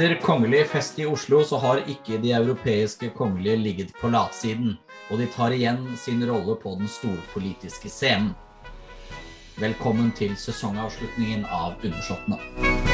Etter 0.00 0.20
kongelig 0.20 0.66
fest 0.66 0.98
i 0.98 1.04
Oslo 1.06 1.42
så 1.44 1.58
har 1.60 1.82
ikke 1.92 2.16
de 2.22 2.30
europeiske 2.32 3.10
kongelige 3.18 3.56
ligget 3.60 3.90
på 4.00 4.08
latsiden, 4.08 4.78
og 5.10 5.20
de 5.20 5.26
tar 5.34 5.52
igjen 5.52 5.82
sin 6.00 6.24
rolle 6.24 6.54
på 6.62 6.72
den 6.80 6.88
storpolitiske 6.88 7.92
scenen. 7.92 8.30
Velkommen 9.60 10.08
til 10.16 10.32
sesongavslutningen 10.40 11.44
av 11.44 11.76
Undersåttene. 11.84 12.89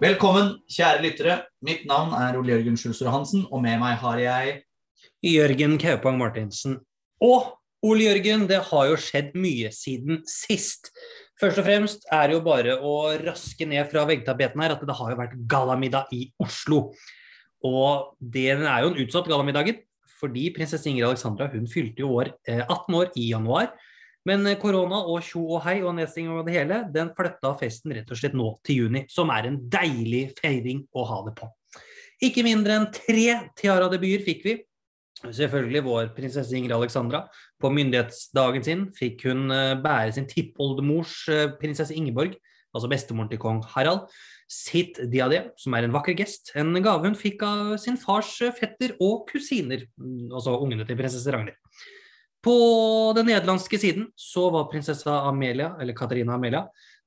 Velkommen, 0.00 0.54
kjære 0.64 1.02
lyttere. 1.04 1.34
Mitt 1.60 1.82
navn 1.84 2.14
er 2.16 2.38
Ole 2.38 2.54
Jørgen 2.54 2.78
Schulsrud 2.80 3.10
Hansen, 3.12 3.42
og 3.52 3.60
med 3.60 3.76
meg 3.82 3.98
har 4.00 4.16
jeg 4.16 4.54
Jørgen 5.28 5.74
Kaupang 5.76 6.16
Martinsen. 6.16 6.78
Og 7.20 7.50
Ole 7.84 8.06
Jørgen, 8.06 8.46
det 8.48 8.62
har 8.70 8.86
jo 8.88 8.94
skjedd 8.96 9.34
mye 9.36 9.68
siden 9.76 10.22
sist. 10.24 10.88
Først 11.36 11.60
og 11.60 11.68
fremst 11.68 12.08
er 12.08 12.30
det 12.30 12.38
jo 12.38 12.40
bare 12.46 12.78
å 12.80 12.94
raske 13.26 13.68
ned 13.68 13.92
fra 13.92 14.06
veggtapeten 14.08 14.64
her 14.64 14.72
at 14.72 14.86
det 14.88 14.96
har 15.02 15.12
jo 15.12 15.20
vært 15.20 15.36
gallamiddag 15.52 16.16
i 16.16 16.22
Oslo. 16.40 16.80
Og 17.60 18.16
det 18.24 18.54
er 18.56 18.64
jo 18.86 18.94
en 18.94 19.00
utsatt 19.04 19.28
gallamiddagen, 19.28 19.84
fordi 20.16 20.48
prinsesse 20.56 20.88
Ingrid 20.88 21.10
Alexandra 21.10 21.52
hun 21.52 21.68
fylte 21.68 22.06
jo 22.06 22.14
år, 22.22 22.32
18 22.48 22.64
eh, 22.72 22.98
år 23.02 23.12
i 23.20 23.28
januar. 23.34 23.68
Men 24.28 24.44
eh, 24.46 24.58
korona 24.60 25.00
og 25.08 25.22
tjo 25.24 25.42
og 25.56 25.62
hei 25.64 25.78
og 25.80 25.94
nedstigning 25.96 26.34
og 26.36 26.48
det 26.48 26.56
hele, 26.58 26.82
den 26.92 27.12
flytta 27.16 27.54
festen 27.60 27.94
rett 27.96 28.10
og 28.10 28.20
slett 28.20 28.36
nå 28.36 28.50
til 28.66 28.84
juni. 28.84 29.04
Som 29.12 29.32
er 29.34 29.48
en 29.48 29.60
deilig 29.72 30.30
feiring 30.40 30.84
å 30.92 31.06
ha 31.08 31.22
det 31.28 31.36
på. 31.38 31.48
Ikke 32.20 32.44
mindre 32.44 32.76
enn 32.76 32.90
tre 32.92 33.28
tiara-debuter 33.56 34.26
fikk 34.26 34.44
vi. 34.44 34.58
Selvfølgelig 35.20 35.82
vår 35.84 36.10
prinsesse 36.16 36.56
Ingrid 36.56 36.76
Alexandra. 36.76 37.24
På 37.60 37.68
myndighetsdagen 37.72 38.64
sin 38.64 38.86
fikk 38.96 39.26
hun 39.28 39.52
eh, 39.52 39.76
bære 39.80 40.14
sin 40.16 40.28
tippoldemors 40.28 41.16
eh, 41.32 41.48
prinsesse 41.60 41.96
Ingeborg, 41.96 42.36
altså 42.76 42.88
bestemoren 42.92 43.28
til 43.32 43.40
kong 43.40 43.64
Harald, 43.74 44.06
sitt 44.50 44.98
diadem, 45.12 45.50
som 45.60 45.76
er 45.76 45.86
en 45.86 45.94
vakker 45.94 46.16
gest. 46.18 46.52
En 46.58 46.72
gave 46.82 47.04
hun 47.04 47.18
fikk 47.18 47.44
av 47.46 47.74
sin 47.82 48.00
fars 48.00 48.32
fetter 48.56 48.96
og 49.00 49.26
kusiner, 49.28 49.84
mm, 50.00 50.30
altså 50.32 50.56
ungene 50.56 50.88
til 50.88 50.98
prinsesse 50.98 51.36
Ragnhild. 51.36 51.59
På 52.44 52.54
den 53.16 53.28
nederlandske 53.28 53.78
siden 53.80 54.06
så 54.16 54.46
var 54.52 54.70
prinsessa 54.70 55.18
Amelia, 55.28 55.74
eller 55.80 55.96
Katarina 55.96 56.38
Amelia, 56.38 56.62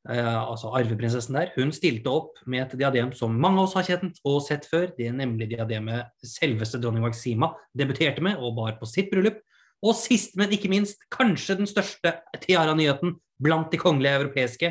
eh, 0.09 0.36
altså 0.38 0.70
arveprinsessen 0.78 1.38
der, 1.40 1.50
hun 1.56 1.73
stilte 1.73 2.12
opp 2.12 2.38
med 2.45 2.67
et 2.67 2.75
diadem 2.84 3.09
som 3.17 3.34
mange 3.34 3.58
av 3.58 3.70
oss 3.70 3.73
har 3.80 3.88
kjent 3.88 4.22
og 4.30 4.44
sett 4.45 4.67
før. 4.70 4.92
Det 4.98 5.09
er 5.09 5.17
nemlig 5.17 5.50
diademet 5.56 6.14
selveste 6.22 6.81
dronning 6.81 7.06
Maxima 7.06 7.50
debuterte 7.73 8.22
med 8.22 8.38
og 8.38 8.53
bar 8.59 8.78
på 8.78 8.90
sitt 8.90 9.09
bryllup. 9.14 9.42
Og 9.84 9.98
sist, 10.00 10.38
men 10.40 10.53
ikke 10.56 10.72
minst, 10.72 11.02
kanskje 11.12 11.58
den 11.59 11.68
største 11.68 12.14
tiara-nyheten 12.45 13.18
blant 13.44 13.73
de 13.73 13.80
kongelige 13.81 14.22
europeiske, 14.22 14.70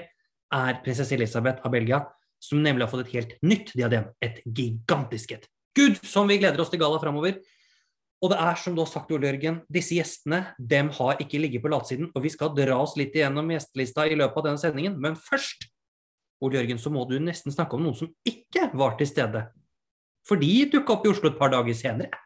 er 0.52 0.78
prinsesse 0.84 1.16
Elisabeth 1.16 1.66
av 1.66 1.74
Belgia, 1.74 1.98
som 2.42 2.62
nemlig 2.62 2.86
har 2.86 2.92
fått 2.92 3.06
et 3.06 3.16
helt 3.18 3.34
nytt 3.44 3.74
diadem. 3.76 4.06
Et 4.24 4.40
gigantisk 4.46 5.34
et. 5.36 5.44
Gud, 5.76 5.98
som 6.04 6.28
vi 6.28 6.38
gleder 6.40 6.60
oss 6.62 6.72
til 6.72 6.80
galla 6.80 7.00
framover. 7.00 7.38
Og 8.22 8.30
det 8.30 8.38
er 8.38 8.58
som 8.60 8.74
du 8.76 8.84
har 8.84 8.90
sagt, 8.90 9.10
Ole 9.10 9.26
Jørgen, 9.32 9.60
disse 9.72 9.96
gjestene 9.96 10.44
dem 10.58 10.92
har 10.94 11.18
ikke 11.22 11.40
ligget 11.42 11.64
på 11.64 11.70
latsiden. 11.72 12.12
Og 12.14 12.22
vi 12.22 12.30
skal 12.30 12.52
dra 12.54 12.76
oss 12.78 12.94
litt 12.98 13.16
igjennom 13.18 13.50
gjestelista 13.50 14.06
i 14.06 14.18
løpet 14.18 14.38
av 14.38 14.46
denne 14.46 14.62
sendingen. 14.62 14.94
Men 15.02 15.18
først, 15.18 15.66
Ole 16.42 16.60
Jørgen, 16.60 16.78
så 16.78 16.92
må 16.94 17.02
du 17.10 17.16
nesten 17.18 17.54
snakke 17.54 17.74
om 17.74 17.82
noen 17.82 17.98
som 17.98 18.12
ikke 18.28 18.68
var 18.78 18.94
til 19.00 19.10
stede. 19.10 19.48
For 20.28 20.38
de 20.38 20.52
dukka 20.70 20.94
opp 20.94 21.08
i 21.08 21.10
Oslo 21.10 21.32
et 21.32 21.40
par 21.40 21.50
dager 21.50 21.74
senere. 21.74 22.22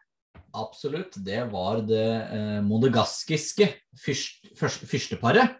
Absolutt. 0.57 1.17
Det 1.25 1.39
var 1.49 1.81
det 1.85 2.05
eh, 2.05 2.59
monegaskiske 2.65 3.71
fyrst, 3.97 4.51
fyrst, 4.57 4.85
fyrsteparet 4.89 5.57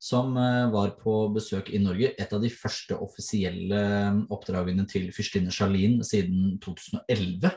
som 0.00 0.32
eh, 0.36 0.64
var 0.72 0.96
på 1.00 1.28
besøk 1.36 1.70
i 1.76 1.80
Norge. 1.82 2.14
Et 2.16 2.32
av 2.32 2.40
de 2.40 2.50
første 2.52 2.96
offisielle 2.96 3.84
eh, 3.84 4.18
oppdragene 4.32 4.88
til 4.88 5.10
fyrstinne 5.16 5.52
Charlene 5.54 6.04
siden 6.08 6.56
2011 6.64 7.52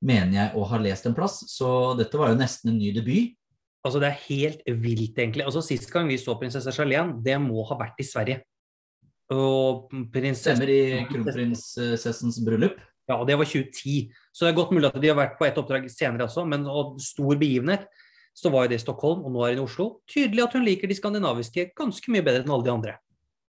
mener 0.00 0.36
jeg 0.36 0.56
å 0.56 0.64
ha 0.70 0.80
lest 0.80 1.06
en 1.08 1.16
plass. 1.16 1.42
Så 1.50 1.94
dette 1.98 2.18
var 2.18 2.32
jo 2.32 2.40
nesten 2.40 2.72
en 2.72 2.80
ny 2.80 2.92
debut. 2.96 3.36
Altså 3.84 4.00
Det 4.02 4.10
er 4.10 4.22
helt 4.26 4.62
vilt, 4.82 5.16
egentlig. 5.16 5.46
Altså 5.46 5.62
Sist 5.64 5.88
gang 5.92 6.08
vi 6.10 6.18
så 6.20 6.36
prinsesse 6.40 6.72
Charlene, 6.76 7.16
det 7.24 7.38
må 7.40 7.64
ha 7.68 7.78
vært 7.80 8.00
i 8.00 8.06
Sverige. 8.06 8.42
Og 9.32 9.88
prinsesse... 10.12 10.56
Stemmer 10.56 10.72
i 10.72 10.82
kronprinsessens 11.08 12.40
bryllup. 12.44 12.76
Ja, 13.08 13.16
og 13.16 13.26
det 13.26 13.38
var 13.40 13.48
2010. 13.48 14.10
Så 14.30 14.44
det 14.44 14.52
er 14.52 14.58
godt 14.58 14.74
mulig 14.76 14.90
at 14.90 15.00
de 15.02 15.10
har 15.10 15.18
vært 15.18 15.38
på 15.38 15.48
et 15.48 15.58
oppdrag 15.58 15.88
senere 15.90 16.28
også, 16.28 16.44
men 16.46 16.66
og 16.68 17.00
stor 17.02 17.40
begivenhet. 17.40 17.88
Så 18.36 18.52
var 18.52 18.66
jo 18.66 18.72
det 18.72 18.78
i 18.78 18.84
Stockholm, 18.84 19.24
og 19.26 19.32
nå 19.34 19.42
er 19.44 19.56
hun 19.56 19.62
i 19.62 19.64
Oslo. 19.64 19.88
Tydelig 20.10 20.44
at 20.44 20.54
hun 20.54 20.66
liker 20.66 20.90
de 20.90 20.96
skandinaviske 20.98 21.70
ganske 21.76 22.12
mye 22.12 22.24
bedre 22.26 22.44
enn 22.44 22.52
alle 22.54 22.68
de 22.68 22.74
andre. 22.74 22.94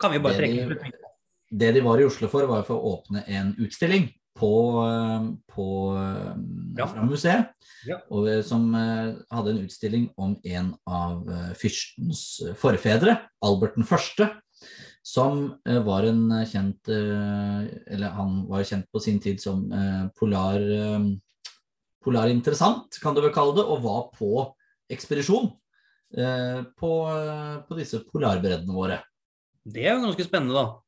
Kan 0.00 0.14
vi 0.14 0.22
bare 0.22 0.38
trekke 0.38 0.64
det 0.70 0.78
de, 0.80 0.94
det 1.60 1.74
de 1.76 1.84
var 1.84 2.00
i 2.00 2.06
Oslo 2.06 2.30
for, 2.32 2.48
var 2.48 2.64
for 2.66 2.78
å 2.78 2.94
åpne 2.96 3.26
en 3.28 3.52
utstilling 3.60 4.08
på, 4.38 4.52
eh, 4.86 5.26
på 5.54 5.66
eh, 5.98 6.32
ja. 6.78 6.86
fra 6.86 7.04
museet. 7.06 7.52
Ja. 7.88 7.98
Og, 8.14 8.28
eh, 8.30 8.42
som 8.46 8.70
hadde 8.74 9.54
en 9.54 9.64
utstilling 9.64 10.08
om 10.16 10.36
en 10.44 10.72
av 10.86 11.26
fyrstens 11.58 12.42
forfedre, 12.60 13.18
Albert 13.44 13.78
den 13.78 13.88
første. 13.88 14.30
Som 15.02 15.56
var 15.66 16.04
en 16.06 16.28
kjent 16.46 16.86
Eller 16.86 18.12
han 18.14 18.44
var 18.46 18.62
kjent 18.62 18.86
på 18.94 19.00
sin 19.02 19.16
tid 19.18 19.40
som 19.42 19.64
polar, 20.14 20.62
polarinteressant, 22.06 23.00
kan 23.02 23.16
du 23.16 23.18
vel 23.24 23.34
kalle 23.34 23.56
det, 23.56 23.64
og 23.66 23.82
var 23.82 24.04
på 24.14 24.44
ekspedisjon 24.94 25.50
på, 26.78 26.92
på 27.66 27.80
disse 27.80 27.98
polarbreddene 28.12 28.78
våre. 28.78 29.00
Det 29.66 29.88
er 29.88 29.96
jo 29.96 30.06
ganske 30.06 30.28
spennende, 30.28 30.54
da. 30.54 30.81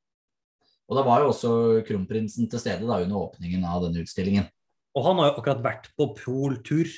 Og 0.91 0.99
da 0.99 1.05
var 1.06 1.22
jo 1.22 1.31
også 1.31 1.50
kronprinsen 1.89 2.49
til 2.50 2.61
stede 2.61 2.84
da, 2.84 3.00
under 3.00 3.22
åpningen 3.22 3.65
av 3.69 3.87
denne 3.87 4.05
utstillingen. 4.05 4.49
Og 4.95 5.06
han 5.09 5.19
har 5.19 5.31
jo 5.31 5.39
akkurat 5.41 5.62
vært 5.65 5.89
på 5.99 6.11
poltur, 6.19 6.91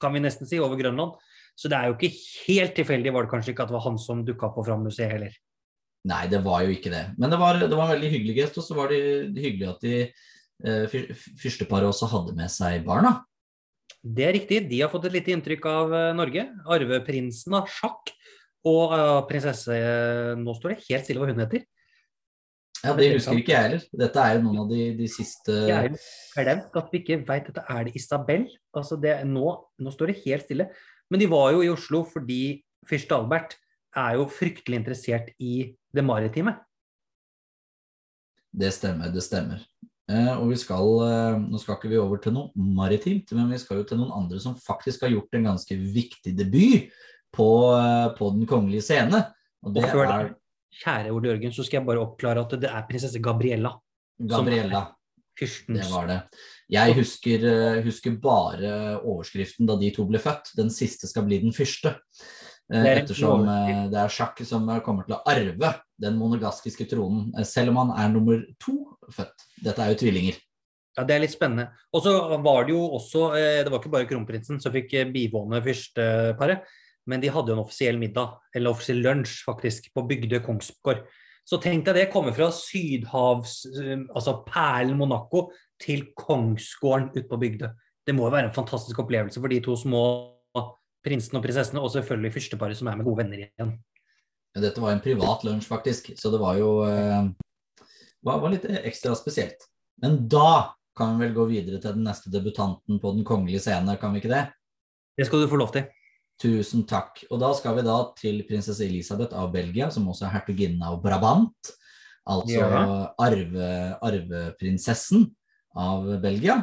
kan 0.00 0.14
vi 0.14 0.22
nesten 0.24 0.48
si, 0.48 0.60
over 0.62 0.78
Grønland. 0.80 1.18
Så 1.56 1.70
det 1.72 1.76
er 1.76 1.90
jo 1.90 1.96
ikke 1.96 2.12
helt 2.46 2.74
tilfeldig, 2.76 3.12
var 3.12 3.26
det 3.26 3.32
kanskje 3.32 3.52
ikke 3.52 3.64
at 3.64 3.72
det 3.72 3.76
var 3.76 3.86
han 3.88 3.98
som 4.00 4.22
dukka 4.24 4.52
på 4.54 4.64
Fram 4.64 4.84
museet 4.86 5.12
heller. 5.12 5.36
Nei, 6.06 6.22
det 6.30 6.42
var 6.44 6.62
jo 6.64 6.74
ikke 6.76 6.92
det. 6.92 7.02
Men 7.18 7.32
det 7.32 7.38
var, 7.40 7.58
det 7.58 7.72
var 7.72 7.88
en 7.88 7.94
veldig 7.96 8.10
hyggelig 8.12 8.36
gest, 8.38 8.58
og 8.60 8.66
så 8.66 8.76
var 8.78 8.92
det, 8.92 9.00
hyggelig 9.42 9.70
at 9.72 9.84
de 9.84 9.94
eh, 10.06 10.98
fyrsteparet 11.42 11.88
også 11.90 12.08
hadde 12.12 12.36
med 12.36 12.52
seg 12.52 12.84
barna. 12.86 13.18
Det 14.06 14.28
er 14.28 14.36
riktig. 14.36 14.60
De 14.70 14.84
har 14.84 14.92
fått 14.92 15.08
et 15.08 15.16
lite 15.16 15.32
inntrykk 15.34 15.66
av 15.66 15.94
Norge. 16.14 16.46
Arveprinsen 16.70 17.56
av 17.58 17.66
sjakk 17.72 18.12
og 18.66 18.92
prinsesse 19.30 19.74
Nå 20.38 20.54
står 20.54 20.74
det 20.74 20.84
helt 20.86 21.08
stille 21.08 21.22
hva 21.22 21.32
hun 21.32 21.42
heter. 21.42 21.64
Ja, 22.84 22.92
Det 22.96 23.08
husker 23.14 23.40
ikke 23.40 23.52
jeg 23.54 23.62
heller. 23.62 23.84
Dette 24.02 24.22
er 24.22 24.36
jo 24.36 24.42
noen 24.44 24.58
av 24.64 24.68
de, 24.70 24.82
de 24.98 25.08
siste 25.10 25.54
Jeg 25.68 25.94
har 26.36 26.44
glemt 26.44 26.76
at 26.80 26.92
vi 26.92 27.00
ikke 27.02 27.20
veit 27.28 27.48
dette. 27.48 27.64
Er 27.72 27.86
det 27.86 27.96
Isabel? 27.98 28.46
Altså 28.76 28.98
det, 29.00 29.16
nå, 29.28 29.46
nå, 29.80 29.94
står 29.94 30.12
det 30.12 30.20
helt 30.26 30.46
stille. 30.46 30.68
Men 31.10 31.22
de 31.22 31.30
var 31.30 31.54
jo 31.54 31.64
i 31.64 31.72
Oslo 31.72 32.02
fordi 32.10 32.40
fyrste 32.86 33.16
Albert 33.16 33.56
er 33.96 34.18
jo 34.18 34.28
fryktelig 34.28 34.82
interessert 34.82 35.32
i 35.40 35.72
det 35.94 36.04
maritime. 36.04 36.58
Det 38.56 38.72
stemmer, 38.72 39.12
det 39.12 39.24
stemmer. 39.24 39.64
Eh, 40.06 40.32
og 40.38 40.52
vi 40.52 40.56
skal, 40.60 40.86
eh, 41.02 41.38
Nå 41.42 41.58
skal 41.58 41.76
ikke 41.76 41.90
vi 41.90 41.98
over 41.98 42.20
til 42.22 42.36
noe 42.36 42.52
maritimt, 42.54 43.32
men 43.34 43.50
vi 43.50 43.58
skal 43.58 43.80
jo 43.80 43.88
til 43.88 43.98
noen 43.98 44.14
andre 44.14 44.38
som 44.42 44.54
faktisk 44.54 45.02
har 45.02 45.10
gjort 45.10 45.34
en 45.34 45.48
ganske 45.50 45.76
viktig 45.76 46.36
debut 46.38 46.92
på, 47.34 47.48
eh, 47.74 48.08
på 48.16 48.30
den 48.36 48.46
kongelige 48.46 48.86
scene. 48.86 49.24
Og 49.66 49.74
det 49.74 49.84
er 49.84 50.36
kjære 50.82 51.14
Ole 51.14 51.32
Jørgen, 51.32 51.54
så 51.54 51.64
skal 51.66 51.80
jeg 51.80 51.88
bare 51.88 52.02
oppklare 52.04 52.44
at 52.44 52.54
det 52.60 52.70
er 52.70 52.86
prinsesse 52.88 53.22
Gabriella. 53.22 53.74
Gabriella. 54.16 54.86
Det 55.36 55.84
var 55.92 56.06
det. 56.08 56.20
Jeg 56.72 56.94
husker, 56.96 57.42
eh, 57.44 57.82
husker, 57.84 58.16
bare 58.16 58.96
overskriften 59.04 59.68
da 59.68 59.76
de 59.76 59.90
to 59.92 60.06
ble 60.08 60.18
født. 60.18 60.54
Den 60.56 60.70
siste 60.72 61.08
skal 61.10 61.26
bli 61.26 61.42
den 61.42 61.52
første. 61.52 61.92
Eh, 62.72 62.86
ettersom 62.96 63.44
eh, 63.46 63.82
det 63.92 64.00
er 64.00 64.08
sjakk 64.08 64.40
som 64.48 64.64
kommer 64.82 65.04
til 65.04 65.18
å 65.18 65.22
arve 65.28 65.74
den 66.00 66.16
monogaskiske 66.16 66.88
tronen, 66.88 67.28
selv 67.44 67.74
om 67.74 67.82
han 67.84 67.92
er 68.00 68.14
nummer 68.14 68.40
to 68.58 68.96
født. 69.12 69.46
Dette 69.62 69.84
er 69.84 69.92
jo 69.92 70.00
tvillinger. 70.06 70.40
Ja, 70.96 71.04
Det 71.04 71.14
er 71.14 71.20
litt 71.20 71.36
spennende. 71.36 71.68
Og 71.92 72.02
så 72.02 72.16
var 72.40 72.64
det 72.64 72.72
jo 72.72 72.80
også 72.96 73.28
Det 73.36 73.68
var 73.68 73.82
ikke 73.82 73.92
bare 73.92 74.08
kronprinsen 74.08 74.58
som 74.58 74.72
fikk 74.72 74.96
bivåne 75.12 75.60
fyrsteparet. 75.60 76.64
Men 77.06 77.22
de 77.22 77.30
hadde 77.30 77.52
jo 77.52 77.56
en 77.56 77.62
offisiell 77.62 78.00
middag, 78.00 78.36
eller 78.54 78.74
offisiell 78.74 79.02
lunsj, 79.04 79.40
faktisk, 79.46 79.92
på 79.94 80.04
Bygdøy 80.08 80.40
Kongsgård. 80.44 81.04
Så 81.46 81.60
tenk 81.62 81.86
deg 81.86 82.00
det, 82.00 82.06
komme 82.10 82.32
fra 82.34 82.50
sydhavs, 82.54 83.60
eh, 83.78 84.00
altså 84.10 84.40
perlen 84.48 84.98
Monaco, 84.98 85.48
til 85.82 86.08
Kongsgården 86.18 87.12
ute 87.14 87.28
på 87.30 87.38
Bygdøy. 87.42 87.68
Det 88.06 88.14
må 88.14 88.26
jo 88.26 88.34
være 88.34 88.50
en 88.50 88.56
fantastisk 88.56 89.02
opplevelse 89.02 89.42
for 89.42 89.50
de 89.50 89.60
to 89.62 89.74
små 89.78 90.02
prinsene 91.06 91.40
og 91.40 91.46
prinsessene, 91.46 91.82
og 91.82 91.92
selvfølgelig 91.94 92.34
fyrsteparet 92.34 92.78
som 92.78 92.90
er 92.90 92.98
med 92.98 93.06
gode 93.06 93.22
venner 93.22 93.44
igjen. 93.44 93.76
Dette 94.56 94.80
var 94.80 94.94
en 94.94 95.02
privat 95.04 95.44
lunsj, 95.46 95.68
faktisk, 95.68 96.14
så 96.18 96.32
det 96.32 96.40
var 96.40 96.56
jo 96.58 96.70
eh, 96.88 97.28
var, 98.24 98.40
var 98.42 98.54
litt 98.54 98.64
ekstra 98.80 99.14
spesielt. 99.18 99.68
Men 100.02 100.24
da 100.32 100.72
kan 100.96 101.16
vi 101.16 101.26
vel 101.26 101.36
gå 101.36 101.44
videre 101.50 101.80
til 101.82 101.98
den 101.98 102.06
neste 102.08 102.32
debutanten 102.32 103.00
på 103.02 103.12
den 103.12 103.26
kongelige 103.28 103.60
scene, 103.66 103.98
kan 104.00 104.14
vi 104.14 104.22
ikke 104.22 104.32
det? 104.32 104.46
Det 105.16 105.28
skal 105.28 105.44
du 105.44 105.50
få 105.50 105.60
lov 105.60 105.74
til. 105.76 105.84
Tusen 106.42 106.84
takk. 106.88 107.22
Og 107.30 107.40
da 107.40 107.50
skal 107.56 107.78
vi 107.78 107.86
da 107.86 107.96
til 108.18 108.42
prinsesse 108.48 108.84
Elisabeth 108.84 109.36
av 109.36 109.52
Belgia, 109.54 109.88
som 109.92 110.08
også 110.10 110.28
er 110.28 110.34
hertuginne 110.36 110.92
av 110.92 111.00
Brabant. 111.04 111.72
Altså 112.26 112.58
ja. 112.58 112.84
arve, 113.22 113.66
arveprinsessen 114.02 115.28
av 115.78 116.08
Belgia, 116.22 116.58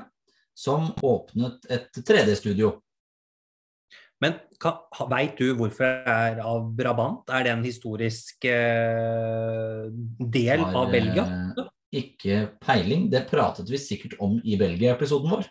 som 0.53 0.91
åpnet 1.01 1.63
et 1.71 2.01
3D-studio. 2.03 2.75
Men 4.23 4.37
veit 5.11 5.39
du 5.39 5.55
hvorfor 5.57 5.83
det 5.83 6.13
er 6.13 6.41
av 6.45 6.67
Brabant? 6.77 7.27
Er 7.33 7.47
det 7.47 7.53
en 7.55 7.65
historisk 7.65 8.45
eh, 8.47 9.87
del 10.19 10.63
Har, 10.63 10.77
av 10.83 10.93
Belgia? 10.93 11.25
Eh, 11.57 11.71
ikke 12.03 12.37
peiling. 12.63 13.09
Det 13.11 13.25
pratet 13.29 13.69
vi 13.69 13.81
sikkert 13.81 14.15
om 14.23 14.37
i 14.43 14.57
Belgia-episoden 14.59 15.33
vår. 15.33 15.49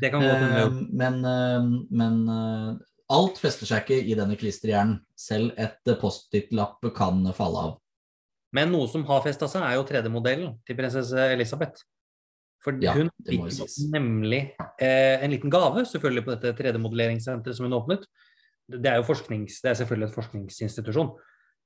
Det 0.00 0.12
kan 0.12 0.24
gå 0.24 0.32
til 0.32 0.54
Eh, 0.60 0.78
men, 1.02 1.18
eh, 1.24 1.68
men 1.90 2.16
eh, 2.28 2.70
alt 3.12 3.38
fester 3.38 3.68
seg 3.68 3.84
ikke 3.84 3.98
i 4.02 4.14
denne 4.18 4.38
klisterhjernen. 4.38 5.00
Selv 5.16 5.54
et 5.60 5.92
Post-It-lapp 6.00 6.84
kan 6.96 7.22
falle 7.36 7.66
av. 7.68 7.76
Men 8.56 8.72
noe 8.72 8.88
som 8.90 9.04
har 9.08 9.24
festa 9.24 9.48
seg, 9.50 9.64
er 9.66 9.76
jo 9.76 9.84
3D-modellen 9.86 10.56
til 10.66 10.78
prinsesse 10.78 11.28
Elisabeth. 11.34 11.84
For 12.64 12.78
ja, 12.82 12.96
hun 12.96 13.10
fikk 13.26 13.68
nemlig 13.92 14.40
eh, 14.82 15.22
en 15.22 15.30
liten 15.30 15.52
gave 15.52 15.84
selvfølgelig 15.86 16.24
på 16.26 16.34
dette 16.34 16.54
3D-modelleringssenteret 16.58 17.58
som 17.58 17.68
hun 17.68 17.76
åpnet. 17.78 18.06
Det 18.66 18.90
er 18.90 18.98
jo 18.98 19.06
forsknings, 19.06 19.60
det 19.62 19.70
er 19.70 19.80
selvfølgelig 19.82 20.08
en 20.08 20.16
forskningsinstitusjon. 20.16 21.12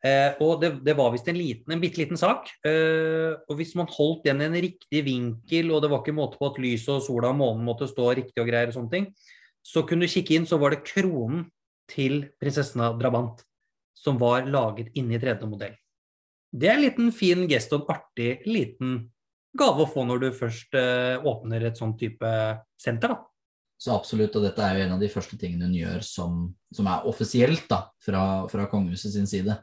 Eh, 0.04 0.36
og 0.44 0.60
det, 0.60 0.70
det 0.84 0.96
var 0.96 1.12
visst 1.12 1.28
en 1.28 1.36
liten, 1.36 1.72
en 1.72 1.80
bitte 1.80 2.02
liten 2.02 2.20
sak. 2.20 2.50
Eh, 2.66 3.32
og 3.48 3.56
hvis 3.56 3.72
man 3.78 3.88
holdt 3.92 4.26
den 4.28 4.42
i 4.42 4.48
en 4.48 4.60
riktig 4.66 5.04
vinkel, 5.06 5.72
og 5.72 5.84
det 5.84 5.92
var 5.92 6.02
ikke 6.02 6.16
måte 6.16 6.40
på 6.40 6.50
at 6.50 6.60
lyset 6.60 6.94
og 6.98 7.04
sola 7.04 7.32
og 7.32 7.40
månen 7.40 7.64
måtte 7.68 7.88
stå 7.88 8.10
riktig 8.18 8.40
og 8.42 8.48
greier 8.48 8.72
og 8.72 8.76
sånne 8.76 8.92
ting, 8.92 9.10
så 9.66 9.84
kunne 9.86 10.06
du 10.06 10.12
kikke 10.12 10.36
inn, 10.36 10.48
så 10.48 10.58
var 10.60 10.74
det 10.74 10.84
kronen 10.88 11.46
til 11.90 12.24
prinsessen 12.40 12.82
av 12.84 12.98
Drabant 13.00 13.42
som 14.00 14.18
var 14.20 14.46
laget 14.48 14.92
inni 14.96 15.18
3D-modell. 15.20 15.74
Det 16.50 16.68
er 16.68 16.78
en 16.78 16.84
liten 16.84 17.10
fin 17.14 17.44
gest 17.50 17.72
og 17.76 17.84
en 17.84 17.94
artig 17.94 18.30
liten 18.48 19.00
gave 19.56 19.84
å 19.84 19.90
få 19.90 20.06
når 20.06 20.22
du 20.22 20.28
først 20.34 20.76
eh, 20.78 21.18
åpner 21.26 21.66
et 21.68 21.78
sånn 21.78 21.96
type 21.98 22.30
senter. 22.80 23.12
da. 23.12 23.26
Så 23.80 23.94
absolutt, 23.94 24.34
og 24.36 24.44
dette 24.44 24.64
er 24.64 24.76
jo 24.76 24.84
en 24.84 24.94
av 24.96 25.02
de 25.02 25.08
første 25.12 25.38
tingene 25.40 25.68
hun 25.68 25.78
gjør 25.78 26.04
som, 26.04 26.40
som 26.74 26.88
er 26.90 27.06
offisielt 27.08 27.64
da, 27.70 27.86
fra, 28.02 28.22
fra 28.52 28.66
kongehuset 28.70 29.14
sin 29.14 29.28
side. 29.30 29.56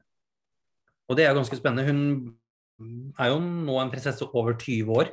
Og 1.08 1.20
det 1.20 1.28
er 1.28 1.38
ganske 1.38 1.60
spennende. 1.60 1.86
Hun 1.88 3.14
er 3.18 3.32
jo 3.32 3.40
nå 3.42 3.78
en 3.82 3.92
prinsesse 3.94 4.26
over 4.34 4.58
20 4.58 4.90
år, 5.02 5.12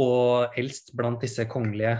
og 0.00 0.56
eldst 0.58 0.94
blant 0.96 1.20
disse 1.22 1.44
kongelige 1.50 1.98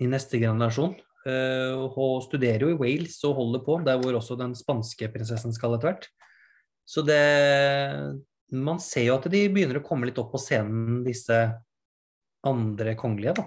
i 0.00 0.08
neste 0.08 0.40
generasjon. 0.40 0.96
Uh, 1.22 1.86
og 1.94 2.24
studerer 2.24 2.64
jo 2.64 2.72
i 2.72 2.78
Wales 2.80 3.20
og 3.28 3.36
holder 3.38 3.62
på, 3.62 3.78
der 3.86 4.00
hvor 4.00 4.16
også 4.18 4.34
den 4.40 4.56
spanske 4.58 5.06
prinsessen 5.12 5.54
skal 5.54 5.76
etter 5.76 5.92
hvert. 5.92 6.08
Så 6.82 7.04
det 7.06 7.22
Man 8.52 8.80
ser 8.82 9.06
jo 9.06 9.14
at 9.14 9.28
de 9.32 9.46
begynner 9.48 9.78
å 9.78 9.84
komme 9.86 10.08
litt 10.08 10.18
opp 10.20 10.32
på 10.34 10.40
scenen, 10.42 11.04
disse 11.06 11.36
andre 12.44 12.96
kongelige, 12.98 13.38
da. 13.38 13.46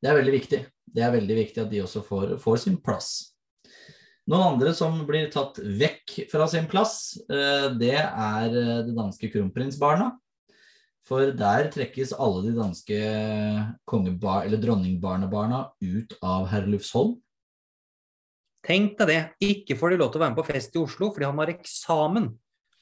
Det 0.00 0.08
er 0.08 0.16
veldig 0.16 0.32
viktig. 0.32 0.60
Det 0.94 1.02
er 1.04 1.12
veldig 1.12 1.36
viktig 1.36 1.60
at 1.60 1.68
de 1.68 1.82
også 1.84 2.00
får, 2.06 2.38
får 2.40 2.62
sin 2.62 2.78
plass. 2.80 3.10
Noen 4.30 4.54
andre 4.54 4.72
som 4.76 4.96
blir 5.08 5.28
tatt 5.32 5.58
vekk 5.58 6.14
fra 6.30 6.46
sin 6.48 6.68
plass, 6.70 7.18
eh, 7.28 7.66
det 7.80 7.96
er 7.98 8.46
eh, 8.48 8.80
det 8.86 8.94
danske 8.96 9.30
kronprinsbarna. 9.32 10.12
For 11.10 11.32
der 11.34 11.66
trekkes 11.74 12.12
alle 12.14 12.44
de 12.44 12.52
danske 12.54 12.98
eller 13.00 14.60
dronningbarnebarna 14.62 15.64
ut 15.82 16.14
av 16.22 16.46
Herlufsholm. 16.52 17.16
Tenk 18.62 18.94
deg 19.00 19.10
det. 19.10 19.18
Ikke 19.42 19.74
får 19.80 19.90
de 19.90 19.98
lov 19.98 20.12
til 20.12 20.20
å 20.20 20.22
være 20.22 20.34
med 20.36 20.38
på 20.38 20.46
fest 20.52 20.76
i 20.76 20.82
Oslo 20.82 21.08
fordi 21.10 21.26
han 21.26 21.42
har 21.42 21.50
eksamen. 21.50 22.28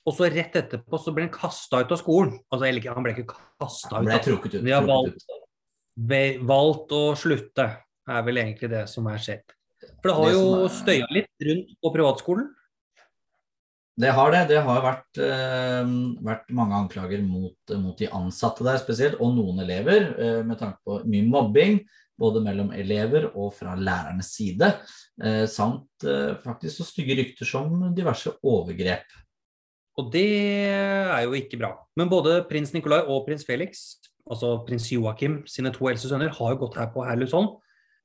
Og 0.08 0.16
så 0.16 0.28
rett 0.32 0.56
etterpå 0.60 1.00
så 1.00 1.12
blir 1.14 1.26
han 1.26 1.32
kasta 1.32 1.80
ut 1.80 1.94
av 1.94 2.00
skolen. 2.00 2.34
Altså, 2.52 2.68
eller 2.68 2.92
han 2.92 3.06
ble 3.06 3.14
ikke 3.16 3.30
kasta 3.32 3.94
ut. 3.94 3.96
Han 3.96 4.10
ble 4.10 4.20
trukket 4.24 4.58
ut. 4.58 4.64
De 4.66 4.74
har 4.76 4.84
valgt, 4.88 5.24
valgt 6.52 6.94
å 6.96 7.02
slutte, 7.16 7.66
er 8.08 8.28
vel 8.28 8.42
egentlig 8.44 8.72
det 8.72 8.84
som 8.92 9.08
er 9.08 9.24
skjedd. 9.24 9.56
For 10.02 10.10
det 10.10 10.16
har 10.18 10.28
det 10.28 10.36
jo 10.36 10.70
støya 10.72 11.08
litt 11.14 11.48
rundt 11.48 11.74
på 11.80 11.92
privatskolen? 11.96 12.48
Det 13.98 14.10
har 14.14 14.34
det. 14.34 14.42
Det 14.52 14.58
har 14.62 14.82
vært, 14.84 15.20
uh, 15.20 15.92
vært 16.24 16.50
mange 16.54 16.76
anklager 16.78 17.22
mot, 17.26 17.56
mot, 17.74 17.96
de 17.98 18.10
ansatte 18.14 18.66
der 18.66 18.78
spesielt, 18.80 19.18
og 19.18 19.34
noen 19.34 19.58
elever, 19.64 20.12
uh, 20.14 20.42
med 20.46 20.60
tanke 20.60 20.78
på 20.86 21.00
mye 21.08 21.26
mobbing. 21.26 21.80
Både 22.18 22.42
mellom 22.42 22.72
elever 22.74 23.28
og 23.28 23.52
fra 23.54 23.76
lærernes 23.78 24.32
side. 24.34 24.72
Eh, 25.22 25.44
samt 25.46 26.02
faktisk 26.42 26.80
så 26.80 26.86
stygge 26.88 27.14
rykter 27.14 27.46
som 27.46 27.84
diverse 27.94 28.32
overgrep. 28.42 29.06
Og 29.98 30.08
det 30.10 30.24
er 30.66 31.22
jo 31.22 31.36
ikke 31.38 31.60
bra. 31.60 31.70
Men 31.94 32.10
både 32.10 32.40
prins 32.50 32.74
Nikolai 32.74 33.04
og 33.04 33.22
prins 33.28 33.46
Felix, 33.46 34.00
altså 34.26 34.56
prins 34.66 34.88
Joakim 34.90 35.44
sine 35.46 35.70
to 35.74 35.86
eldste 35.90 36.10
sønner, 36.10 36.34
har 36.34 36.56
jo 36.56 36.60
gått 36.64 36.80
her 36.80 36.90
på 36.90 37.06
Herlusholm 37.06 37.52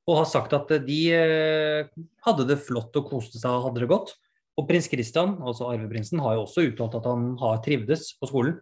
og 0.04 0.20
har 0.20 0.28
sagt 0.28 0.54
at 0.56 0.72
de 0.84 1.00
eh, 1.16 1.92
hadde 2.26 2.48
det 2.50 2.60
flott 2.66 2.96
og 3.00 3.08
koste 3.12 3.40
seg 3.40 3.54
og 3.54 3.70
hadde 3.70 3.84
det 3.84 3.92
godt. 3.92 4.16
Og 4.60 4.68
prins 4.70 4.86
Christian, 4.90 5.36
altså 5.42 5.72
arveprinsen, 5.72 6.22
har 6.22 6.38
jo 6.38 6.46
også 6.46 6.68
uttalt 6.68 7.00
at 7.00 7.10
han 7.10 7.34
har 7.42 7.62
trivdes 7.66 8.12
på 8.20 8.30
skolen. 8.30 8.58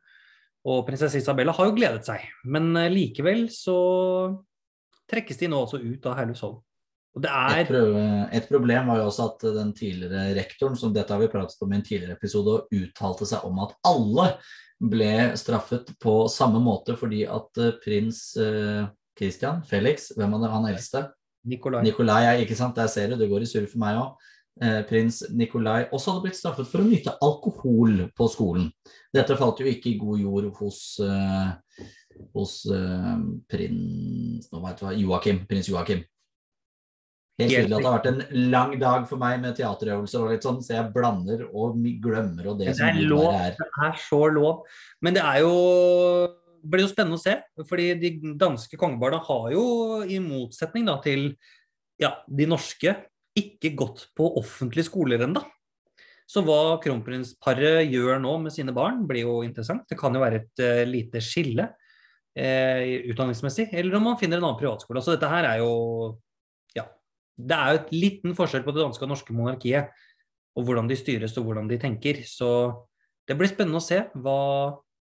Og 0.67 0.83
prinsesse 0.85 1.17
Isabella 1.17 1.53
har 1.57 1.67
jo 1.67 1.75
gledet 1.75 2.05
seg, 2.05 2.25
men 2.45 2.69
eh, 2.77 2.91
likevel 2.93 3.47
så 3.53 3.77
trekkes 5.09 5.39
de 5.39 5.49
nå 5.51 5.63
altså 5.65 5.81
ut 5.81 6.05
av 6.07 6.19
Herlufsholm. 6.19 6.59
Og 7.11 7.23
det 7.25 7.31
er... 7.33 7.61
Et, 7.65 7.71
et, 8.38 8.45
problem 8.47 8.91
var 8.91 9.01
jo 9.01 9.07
også 9.09 9.25
at 9.33 9.47
den 9.57 9.73
tidligere 9.75 10.29
rektoren, 10.38 10.77
som 10.79 10.93
dette 10.95 11.11
har 11.11 11.19
vi 11.19 11.31
pratet 11.33 11.65
om 11.65 11.73
i 11.73 11.79
en 11.79 11.83
tidligere 11.83 12.15
episode, 12.15 12.61
uttalte 12.71 13.27
seg 13.27 13.44
om 13.49 13.57
at 13.65 13.73
alle 13.89 14.29
ble 14.81 15.11
straffet 15.37 15.91
på 16.01 16.13
samme 16.31 16.61
måte 16.63 16.95
fordi 16.97 17.25
at 17.29 17.59
eh, 17.61 17.75
prins 17.83 18.21
Christian, 19.17 19.59
Felix, 19.67 20.07
hvem 20.15 20.37
var 20.37 20.45
det 20.45 20.53
han 20.53 20.69
eldste? 20.69 21.03
Nikolai. 21.51 21.81
Nikolai, 21.83 22.21
ikke 22.45 22.55
sant? 22.55 22.77
Der 22.77 22.87
ser 22.89 23.11
du, 23.11 23.17
det 23.19 23.30
går 23.30 23.44
i 23.44 23.49
surr 23.49 23.68
for 23.69 23.81
meg 23.81 23.97
òg. 23.97 24.30
Eh, 24.59 24.81
prins 24.85 25.21
Nikolai 25.31 25.85
også 25.89 26.11
hadde 26.11 26.25
blitt 26.25 26.37
straffet 26.37 26.67
for 26.67 26.83
å 26.83 26.85
nyte 26.85 27.15
alkohol 27.23 28.03
på 28.17 28.27
skolen. 28.29 28.67
Dette 29.15 29.37
falt 29.39 29.61
jo 29.63 29.69
ikke 29.69 29.93
i 29.93 29.99
god 29.99 30.19
jord 30.21 30.49
hos, 30.59 30.79
uh, 30.99 31.53
hos 32.35 32.57
uh, 32.69 33.15
prins 33.49 34.49
Joakim, 34.99 35.45
prins 35.49 35.69
Joakim. 35.71 36.03
Helt 37.39 37.55
tydelig 37.55 37.73
at 37.73 37.79
det 37.79 37.87
har 37.87 37.95
vært 37.95 38.09
en 38.11 38.49
lang 38.51 38.75
dag 38.81 39.07
for 39.09 39.21
meg 39.21 39.39
med 39.41 39.55
teaterøvelser 39.57 40.25
og 40.25 40.33
litt 40.35 40.45
sånn, 40.45 40.59
så 40.61 40.75
jeg 40.75 40.91
blander 40.93 41.47
og 41.47 41.79
glemmer 42.03 42.51
og 42.51 42.59
det, 42.59 42.69
det 42.69 42.77
som 42.77 42.91
er 42.91 42.99
lov. 43.07 43.31
er. 43.33 43.55
Det 43.57 43.87
er 43.87 43.97
så 44.03 44.21
lov. 44.35 44.81
Men 45.01 45.15
det 45.17 45.23
er 45.25 45.41
jo 45.45 45.55
det 46.61 46.69
blir 46.69 46.85
jo 46.85 46.91
spennende 46.91 47.17
å 47.17 47.23
se. 47.23 47.39
fordi 47.65 47.87
de 47.97 48.35
danske 48.37 48.77
kongebarna 48.77 49.17
har 49.25 49.47
jo, 49.55 49.63
i 50.05 50.19
motsetning 50.21 50.85
da, 50.85 50.99
til 51.01 51.31
ja, 52.01 52.19
de 52.29 52.45
norske, 52.51 52.93
ikke 53.38 53.73
gått 53.78 54.07
på 54.18 54.28
offentlige 54.40 54.90
skoler 54.90 55.23
ennå. 55.26 55.44
Så 56.31 56.44
hva 56.47 56.78
kronprinsparet 56.83 57.90
gjør 57.92 58.21
nå 58.23 58.38
med 58.45 58.54
sine 58.56 58.73
barn, 58.76 59.04
blir 59.07 59.26
jo 59.26 59.40
interessant. 59.44 59.83
Det 59.90 59.97
kan 60.00 60.16
jo 60.16 60.21
være 60.23 60.44
et 60.44 60.61
uh, 60.64 60.83
lite 60.88 61.19
skille 61.23 61.66
uh, 61.68 62.83
utdanningsmessig, 63.11 63.68
eller 63.76 63.97
om 63.97 64.07
man 64.11 64.19
finner 64.19 64.40
en 64.40 64.47
annen 64.47 64.59
privatskole. 64.59 65.04
Så 65.04 65.16
dette 65.16 65.31
her 65.31 65.47
er 65.50 65.64
jo 65.64 65.73
Ja. 66.78 66.88
Det 67.35 67.57
er 67.57 67.73
jo 67.73 67.81
et 67.81 67.92
liten 67.95 68.38
forskjell 68.38 68.64
på 68.64 68.76
det 68.76 68.83
danske 68.83 69.04
og 69.04 69.11
norske 69.11 69.35
monarkiet, 69.35 69.92
og 70.56 70.68
hvordan 70.68 70.88
de 70.88 71.00
styres 71.00 71.35
og 71.40 71.50
hvordan 71.50 71.68
de 71.68 71.80
tenker. 71.81 72.23
Så 72.28 72.47
det 73.28 73.35
blir 73.40 73.52
spennende 73.52 73.80
å 73.81 73.83
se 73.83 74.00
hva 74.23 74.40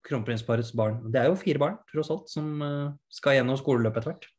kronprinsparets 0.07 0.73
barn. 0.75 0.99
Det 1.13 1.21
er 1.21 1.31
jo 1.31 1.39
fire 1.39 1.63
barn, 1.63 1.79
tross 1.93 2.11
alt, 2.11 2.31
som 2.33 2.53
uh, 2.65 2.93
skal 3.13 3.39
gjennom 3.39 3.59
skoleløpet 3.61 4.03
etter 4.03 4.15
hvert. 4.15 4.31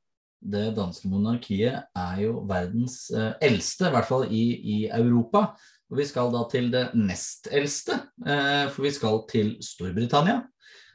Det 0.42 0.72
danske 0.74 1.10
monarkiet 1.10 1.84
er 1.94 2.22
jo 2.24 2.40
verdens 2.50 3.12
eh, 3.14 3.36
eldste, 3.46 3.90
i 3.90 3.94
hvert 3.94 4.08
fall 4.10 4.26
i, 4.26 4.46
i, 4.58 4.78
Europa. 4.90 5.52
Og 5.92 6.00
vi 6.00 6.08
skal 6.08 6.32
da 6.34 6.42
til 6.50 6.72
det 6.74 6.88
nest 6.98 7.52
eldste, 7.52 8.00
eh, 8.26 8.66
for 8.72 8.88
vi 8.88 8.94
skal 8.96 9.22
til 9.30 9.54
Storbritannia. 9.62 10.40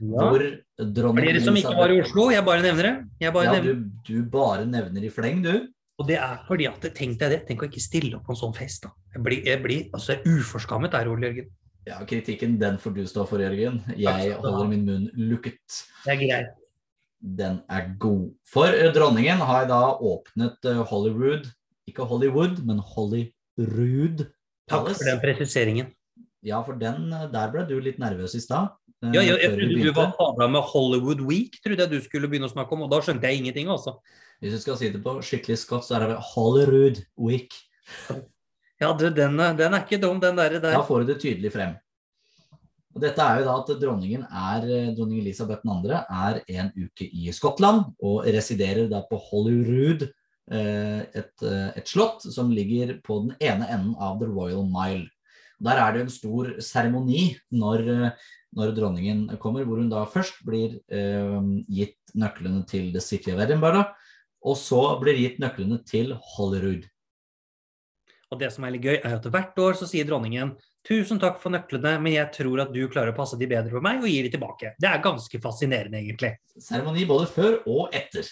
Ja. 0.00 0.26
Hvor 0.26 0.42
dronning 0.76 1.24
For 1.24 1.30
dere 1.30 1.44
som 1.44 1.56
ikke 1.56 1.76
var 1.76 1.92
i 1.94 2.00
Oslo, 2.02 2.26
jeg 2.34 2.44
bare 2.44 2.64
nevner 2.64 2.88
det. 2.88 3.30
Bare 3.32 3.46
ja, 3.46 3.54
nevner. 3.56 3.78
Du, 3.78 4.10
du, 4.10 4.16
bare 4.32 4.66
nevner 4.68 5.06
i 5.06 5.12
fleng, 5.12 5.44
du. 5.44 5.54
Og 5.96 6.10
det 6.10 6.18
er 6.20 6.42
fordi 6.48 6.66
at 6.68 6.82
Tenk 6.96 7.16
deg 7.22 7.32
det, 7.32 7.38
tenk 7.48 7.62
å 7.64 7.70
ikke 7.70 7.80
stille 7.80 8.18
opp 8.18 8.26
på 8.26 8.34
en 8.34 8.42
sånn 8.42 8.56
fest. 8.56 8.84
da. 8.84 8.92
Jeg 9.14 9.24
blir, 9.24 9.46
jeg 9.46 9.62
blir 9.62 9.86
altså, 9.96 10.18
uforskammet 10.26 10.92
der, 10.92 11.08
Ole 11.12 11.30
Jørgen. 11.30 11.54
Ja, 11.86 12.00
kritikken 12.02 12.58
den 12.58 12.80
får 12.82 12.96
du 12.96 13.04
stå 13.06 13.24
for, 13.30 13.40
Jørgen. 13.40 13.78
Jeg 13.94 14.36
holder 14.42 14.70
min 14.72 14.84
munn 14.88 15.10
lukket. 15.30 15.84
Det 16.02 16.16
er 16.16 16.22
greit. 16.24 16.54
Den 17.26 17.60
er 17.66 17.90
god. 17.98 18.30
For 18.46 18.70
eh, 18.70 18.92
dronningen 18.94 19.42
har 19.48 19.66
da 19.66 19.80
åpnet 19.98 20.68
eh, 20.68 20.82
Hollywood, 20.86 21.48
ikke 21.90 22.06
Hollywood, 22.06 22.60
men 22.66 22.78
Holyrood 22.78 24.26
Takk 24.70 24.90
for 24.92 25.06
den 25.06 25.22
presiseringen. 25.22 25.90
Ja, 26.46 26.60
for 26.62 26.78
den, 26.78 27.08
eh, 27.10 27.26
der 27.32 27.50
ble 27.50 27.64
du 27.66 27.80
litt 27.82 27.98
nervøs 28.02 28.36
i 28.38 28.42
stad. 28.44 28.70
Ja, 29.04 29.20
jeg, 29.20 29.40
jeg 29.42 29.52
trodde 29.52 29.82
du 29.82 29.90
var 29.94 30.14
fabla 30.16 30.46
med 30.54 30.70
Hollywood 30.70 31.20
Week, 31.26 31.58
trodde 31.64 31.84
jeg 31.84 31.92
du 31.92 32.04
skulle 32.04 32.30
begynne 32.30 32.48
å 32.48 32.54
snakke 32.54 32.74
om, 32.74 32.86
og 32.86 32.94
da 32.94 33.02
skjønte 33.04 33.28
jeg 33.28 33.42
ingenting, 33.42 33.68
altså. 33.72 33.98
Hvis 34.40 34.54
du 34.56 34.62
skal 34.62 34.78
si 34.80 34.90
det 34.92 35.02
på 35.04 35.16
skikkelig 35.24 35.58
skott, 35.60 35.86
så 35.86 35.98
er 35.98 36.06
det 36.12 36.20
Hollywood 36.32 37.02
Week. 37.18 37.54
Ja, 38.80 38.92
du, 38.92 39.06
den, 39.08 39.38
den, 39.40 39.72
er 39.72 39.82
ikke 39.82 40.00
dum, 40.02 40.18
den 40.20 40.36
der. 40.36 40.58
Da 40.60 40.82
får 40.84 41.04
du 41.04 41.12
det 41.14 41.20
tydelig 41.22 41.52
frem. 41.54 41.76
Og 42.96 43.02
dette 43.04 43.20
er 43.20 43.42
jo 43.42 43.44
da 43.44 43.54
at 43.60 43.70
dronningen 43.76 44.22
er, 44.24 44.62
dronning 44.96 45.20
Elisabeth 45.20 45.60
2. 45.68 45.74
er 45.92 46.38
en 46.48 46.70
uke 46.72 47.04
i 47.04 47.28
Skottland 47.36 47.90
og 48.00 48.22
residerer 48.24 48.86
da 48.88 49.02
på 49.04 49.18
Holyrood, 49.20 50.06
eh, 50.48 51.02
et, 51.12 51.34
eh, 51.44 51.76
et 51.76 51.92
slott 51.92 52.24
som 52.24 52.48
ligger 52.48 52.94
på 53.04 53.18
den 53.26 53.34
ene 53.36 53.68
enden 53.68 53.92
av 54.00 54.16
The 54.22 54.30
Royal 54.30 54.64
Mile. 54.64 55.10
Der 55.60 55.76
er 55.76 55.92
det 55.92 56.06
en 56.06 56.14
stor 56.14 56.54
seremoni 56.64 57.36
når, 57.52 58.14
når, 58.56 58.72
dronningen 58.78 59.28
kommer, 59.44 59.68
hvor 59.68 59.76
hun 59.76 59.92
da 59.92 60.06
først 60.08 60.40
blir 60.48 60.80
eh, 60.88 61.40
gitt 61.68 62.16
nøklene 62.16 62.64
til 62.64 62.94
The 62.96 63.04
City 63.04 63.36
of 63.36 63.44
Edinburgh, 63.44 63.92
og 64.40 64.56
så 64.56 64.96
blir 65.02 65.20
gitt 65.20 65.36
nøklene 65.42 65.82
til 65.84 66.16
Holyrood. 66.16 66.88
Og 68.32 68.40
det 68.40 68.48
som 68.54 68.64
er 68.64 68.72
litt 68.72 68.88
gøy, 68.88 68.96
er 68.96 69.18
at 69.18 69.28
hvert 69.28 69.60
år 69.60 69.76
så 69.76 69.86
sier 69.88 70.08
dronningen 70.08 70.56
tusen 70.86 71.20
takk 71.22 71.38
for 71.42 71.54
nøklene, 71.54 71.96
men 72.02 72.14
jeg 72.14 72.30
tror 72.36 72.62
at 72.64 72.72
du 72.74 72.80
klarer 72.92 73.12
å 73.12 73.16
passe 73.16 73.38
de 73.38 73.48
bedre 73.50 73.74
på 73.74 73.82
meg, 73.84 74.00
og 74.02 74.10
gir 74.10 74.26
de 74.26 74.32
tilbake. 74.36 74.74
Det 74.80 74.88
er 74.88 75.04
ganske 75.04 75.40
fascinerende, 75.42 76.00
egentlig. 76.00 76.36
Seremoni 76.62 77.06
både 77.08 77.28
før 77.30 77.60
og 77.64 77.94
etter. 77.96 78.28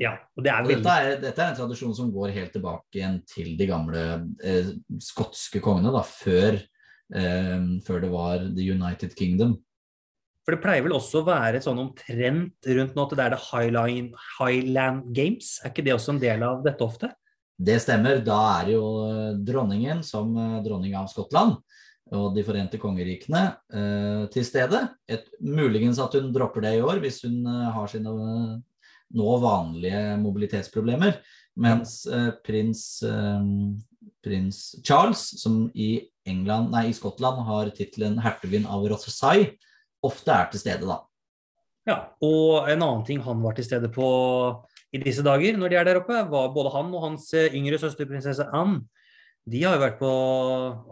Ja, 0.00 0.14
og 0.32 0.44
det 0.46 0.52
er 0.52 0.64
veldig... 0.64 0.76
dette, 0.80 0.96
er, 0.96 1.16
dette, 1.20 1.44
er, 1.44 1.52
en 1.52 1.58
tradisjon 1.58 1.96
som 1.96 2.12
går 2.14 2.32
helt 2.32 2.54
tilbake 2.56 3.00
igjen 3.02 3.18
til 3.28 3.52
de 3.58 3.66
gamle 3.68 4.04
eh, 4.40 4.70
skotske 5.04 5.60
kongene, 5.60 5.92
da, 5.92 6.00
før, 6.08 6.56
eh, 7.12 7.66
før 7.84 8.06
det 8.06 8.12
var 8.14 8.46
The 8.48 8.70
United 8.72 9.12
Kingdom. 9.18 9.58
For 10.46 10.56
det 10.56 10.64
pleier 10.64 10.86
vel 10.86 10.96
også 10.96 11.20
å 11.20 11.26
være 11.28 11.60
sånn 11.60 11.82
omtrent 11.82 12.70
rundt 12.78 12.96
nå 12.96 13.04
at 13.04 13.12
det 13.12 13.26
er 13.26 13.34
det 13.36 13.42
Highline, 13.50 14.22
Highland 14.38 15.10
Games? 15.14 15.58
Er 15.60 15.74
ikke 15.74 15.84
det 15.84 15.98
også 15.98 16.16
en 16.16 16.22
del 16.22 16.46
av 16.48 16.64
dette 16.64 16.86
ofte? 16.86 17.12
Det 17.60 17.76
stemmer. 17.84 18.22
Da 18.24 18.38
er 18.62 18.72
jo 18.72 18.84
eh, 19.04 19.36
dronningen 19.44 20.00
som 20.06 20.32
eh, 20.32 20.58
dronning 20.64 20.96
av 20.96 21.10
Skottland 21.12 21.58
og 22.16 22.34
De 22.34 22.42
forente 22.46 22.78
kongerikene 22.80 23.42
eh, 23.72 24.24
til 24.34 24.46
stede. 24.46 24.82
Et, 25.10 25.26
muligens 25.40 26.00
at 26.02 26.16
hun 26.18 26.32
dropper 26.34 26.64
det 26.64 26.76
i 26.78 26.82
år 26.82 27.02
hvis 27.02 27.22
hun 27.26 27.44
eh, 27.46 27.68
har 27.74 27.90
sine 27.90 28.10
eh, 28.10 28.56
nå 29.20 29.36
vanlige 29.42 30.16
mobilitetsproblemer. 30.22 31.20
Mens 31.60 32.02
eh, 32.06 32.30
prins, 32.46 32.82
prins, 34.24 34.58
Charles, 34.86 35.22
som 35.42 35.64
i, 35.74 35.92
England, 36.28 36.70
nei, 36.74 36.88
i 36.90 36.96
Skottland 36.96 37.42
har 37.46 37.70
tittelen 37.74 38.18
hertugen 38.22 38.66
av 38.70 38.84
Rothesay, 38.90 39.48
ofte 40.06 40.34
er 40.34 40.50
til 40.52 40.62
stede, 40.62 40.86
da. 40.88 41.00
Ja, 41.88 41.96
og 42.22 42.68
en 42.70 42.84
annen 42.84 43.06
ting 43.08 43.22
han 43.24 43.40
var 43.42 43.56
til 43.56 43.66
stede 43.66 43.88
på 43.92 44.06
i 44.90 45.00
disse 45.02 45.22
dager, 45.24 45.56
når 45.58 45.70
de 45.70 45.78
er 45.78 45.86
der 45.86 46.00
oppe, 46.00 46.16
var 46.30 46.50
både 46.54 46.72
han 46.74 46.90
og 46.94 47.04
hans 47.06 47.28
eh, 47.36 47.52
yngre 47.56 47.78
søster 47.78 48.08
prinsesse 48.10 48.46
Anne. 48.56 48.82
De 49.50 49.64
har 49.64 49.76
jo 49.76 49.82
vært 49.82 49.98
på 49.98 50.10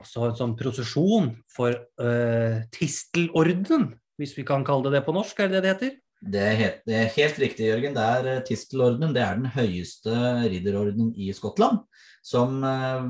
også 0.02 0.26
en 0.26 0.36
sånn 0.38 0.56
prosesjon 0.58 1.30
for 1.54 1.76
uh, 2.02 2.58
Tistelorden, 2.74 3.92
hvis 4.18 4.34
vi 4.34 4.44
kan 4.46 4.66
kalle 4.66 4.88
det 4.88 4.98
det 4.98 5.06
på 5.06 5.14
norsk, 5.14 5.38
er 5.44 5.52
det 5.52 5.60
det 5.60 5.62
det 5.62 5.72
heter? 5.74 5.96
Det 6.18 6.40
er, 6.42 6.56
helt, 6.58 6.78
det 6.88 6.96
er 6.98 7.12
helt 7.14 7.36
riktig, 7.38 7.68
Jørgen. 7.68 7.94
Det 7.94 8.06
er 8.16 8.30
uh, 8.32 8.44
Tistelordenen. 8.46 9.14
Det 9.14 9.22
er 9.22 9.38
den 9.38 9.52
høyeste 9.54 10.14
ridderordenen 10.48 11.12
i 11.14 11.30
Skottland, 11.36 11.84
som 12.26 12.58
uh, 12.66 13.06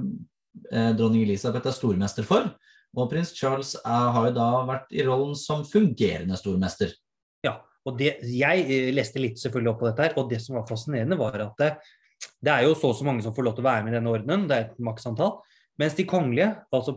dronning 0.68 1.24
Elisabeth 1.24 1.70
er 1.70 1.76
stormester 1.76 2.26
for. 2.28 2.50
Og 2.96 3.08
prins 3.10 3.32
Charles 3.36 3.74
har 3.84 4.30
jo 4.30 4.34
da 4.36 4.48
vært 4.68 4.92
i 4.96 5.04
rollen 5.06 5.36
som 5.38 5.64
fungerende 5.68 6.38
stormester. 6.40 6.92
Ja, 7.44 7.58
Og 7.86 7.98
det, 7.98 8.18
Jeg 8.24 8.64
eh, 8.66 8.88
leste 8.92 9.20
litt 9.20 9.38
selvfølgelig 9.40 9.72
opp 9.72 9.80
på 9.82 9.88
dette, 9.88 10.06
her, 10.08 10.16
og 10.18 10.30
det 10.30 10.40
som 10.44 10.56
var 10.58 10.66
fascinerende, 10.68 11.18
var 11.20 11.36
at 11.44 11.62
det, 12.18 12.52
er 12.52 12.64
jo 12.66 12.74
så 12.78 12.92
og 12.92 12.98
så 12.98 13.06
mange 13.06 13.24
som 13.24 13.34
får 13.34 13.46
lov 13.46 13.56
til 13.56 13.64
å 13.64 13.68
være 13.68 13.84
med 13.84 13.94
i 13.94 13.98
denne 13.98 14.12
ordenen, 14.12 14.46
det 14.50 14.56
er 14.56 14.66
et 14.68 14.80
maksantall. 14.82 15.38
Mens 15.78 15.94
de 15.94 16.06
kongelige, 16.08 16.50
altså 16.74 16.96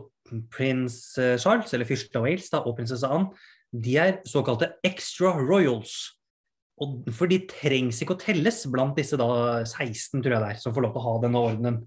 prins 0.52 0.96
eh, 1.20 1.36
Charles, 1.38 1.72
eller 1.74 1.88
fyrsten 1.88 2.18
av 2.18 2.26
Wales 2.26 2.50
da, 2.50 2.62
og 2.66 2.76
prinsesse 2.78 3.08
Anne, 3.08 3.30
de 3.72 3.96
er 4.00 4.18
såkalte 4.28 4.72
extra 4.84 5.32
royals. 5.38 5.94
Og 6.82 7.06
for 7.14 7.30
de 7.30 7.38
trengs 7.48 8.00
ikke 8.02 8.16
å 8.16 8.20
telles 8.20 8.62
blant 8.72 8.96
disse 8.98 9.18
da 9.20 9.28
16, 9.62 10.20
tror 10.20 10.34
jeg 10.34 10.42
det 10.42 10.52
er, 10.54 10.60
som 10.60 10.74
får 10.74 10.86
lov 10.86 10.94
til 10.94 11.02
å 11.02 11.06
ha 11.06 11.16
denne 11.22 11.42
ordenen. 11.50 11.80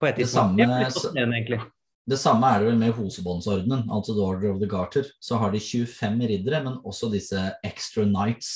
På 0.00 0.10
et. 0.10 0.18
Det 0.18 0.28
samme, 0.28 0.66
egentlig. 0.66 1.60
Det 2.06 2.18
samme 2.20 2.48
er 2.52 2.62
det 2.62 2.68
vel 2.68 2.76
med 2.78 2.94
Hosebåndsordenen, 2.94 3.88
altså 3.90 4.14
The 4.14 4.22
Order 4.22 4.52
of 4.52 4.60
the 4.60 4.68
Garter. 4.70 5.08
Så 5.22 5.38
har 5.40 5.50
de 5.50 5.62
25 5.62 6.20
riddere, 6.30 6.60
men 6.62 6.78
også 6.86 7.08
disse 7.10 7.40
extra 7.66 8.04
knights, 8.06 8.50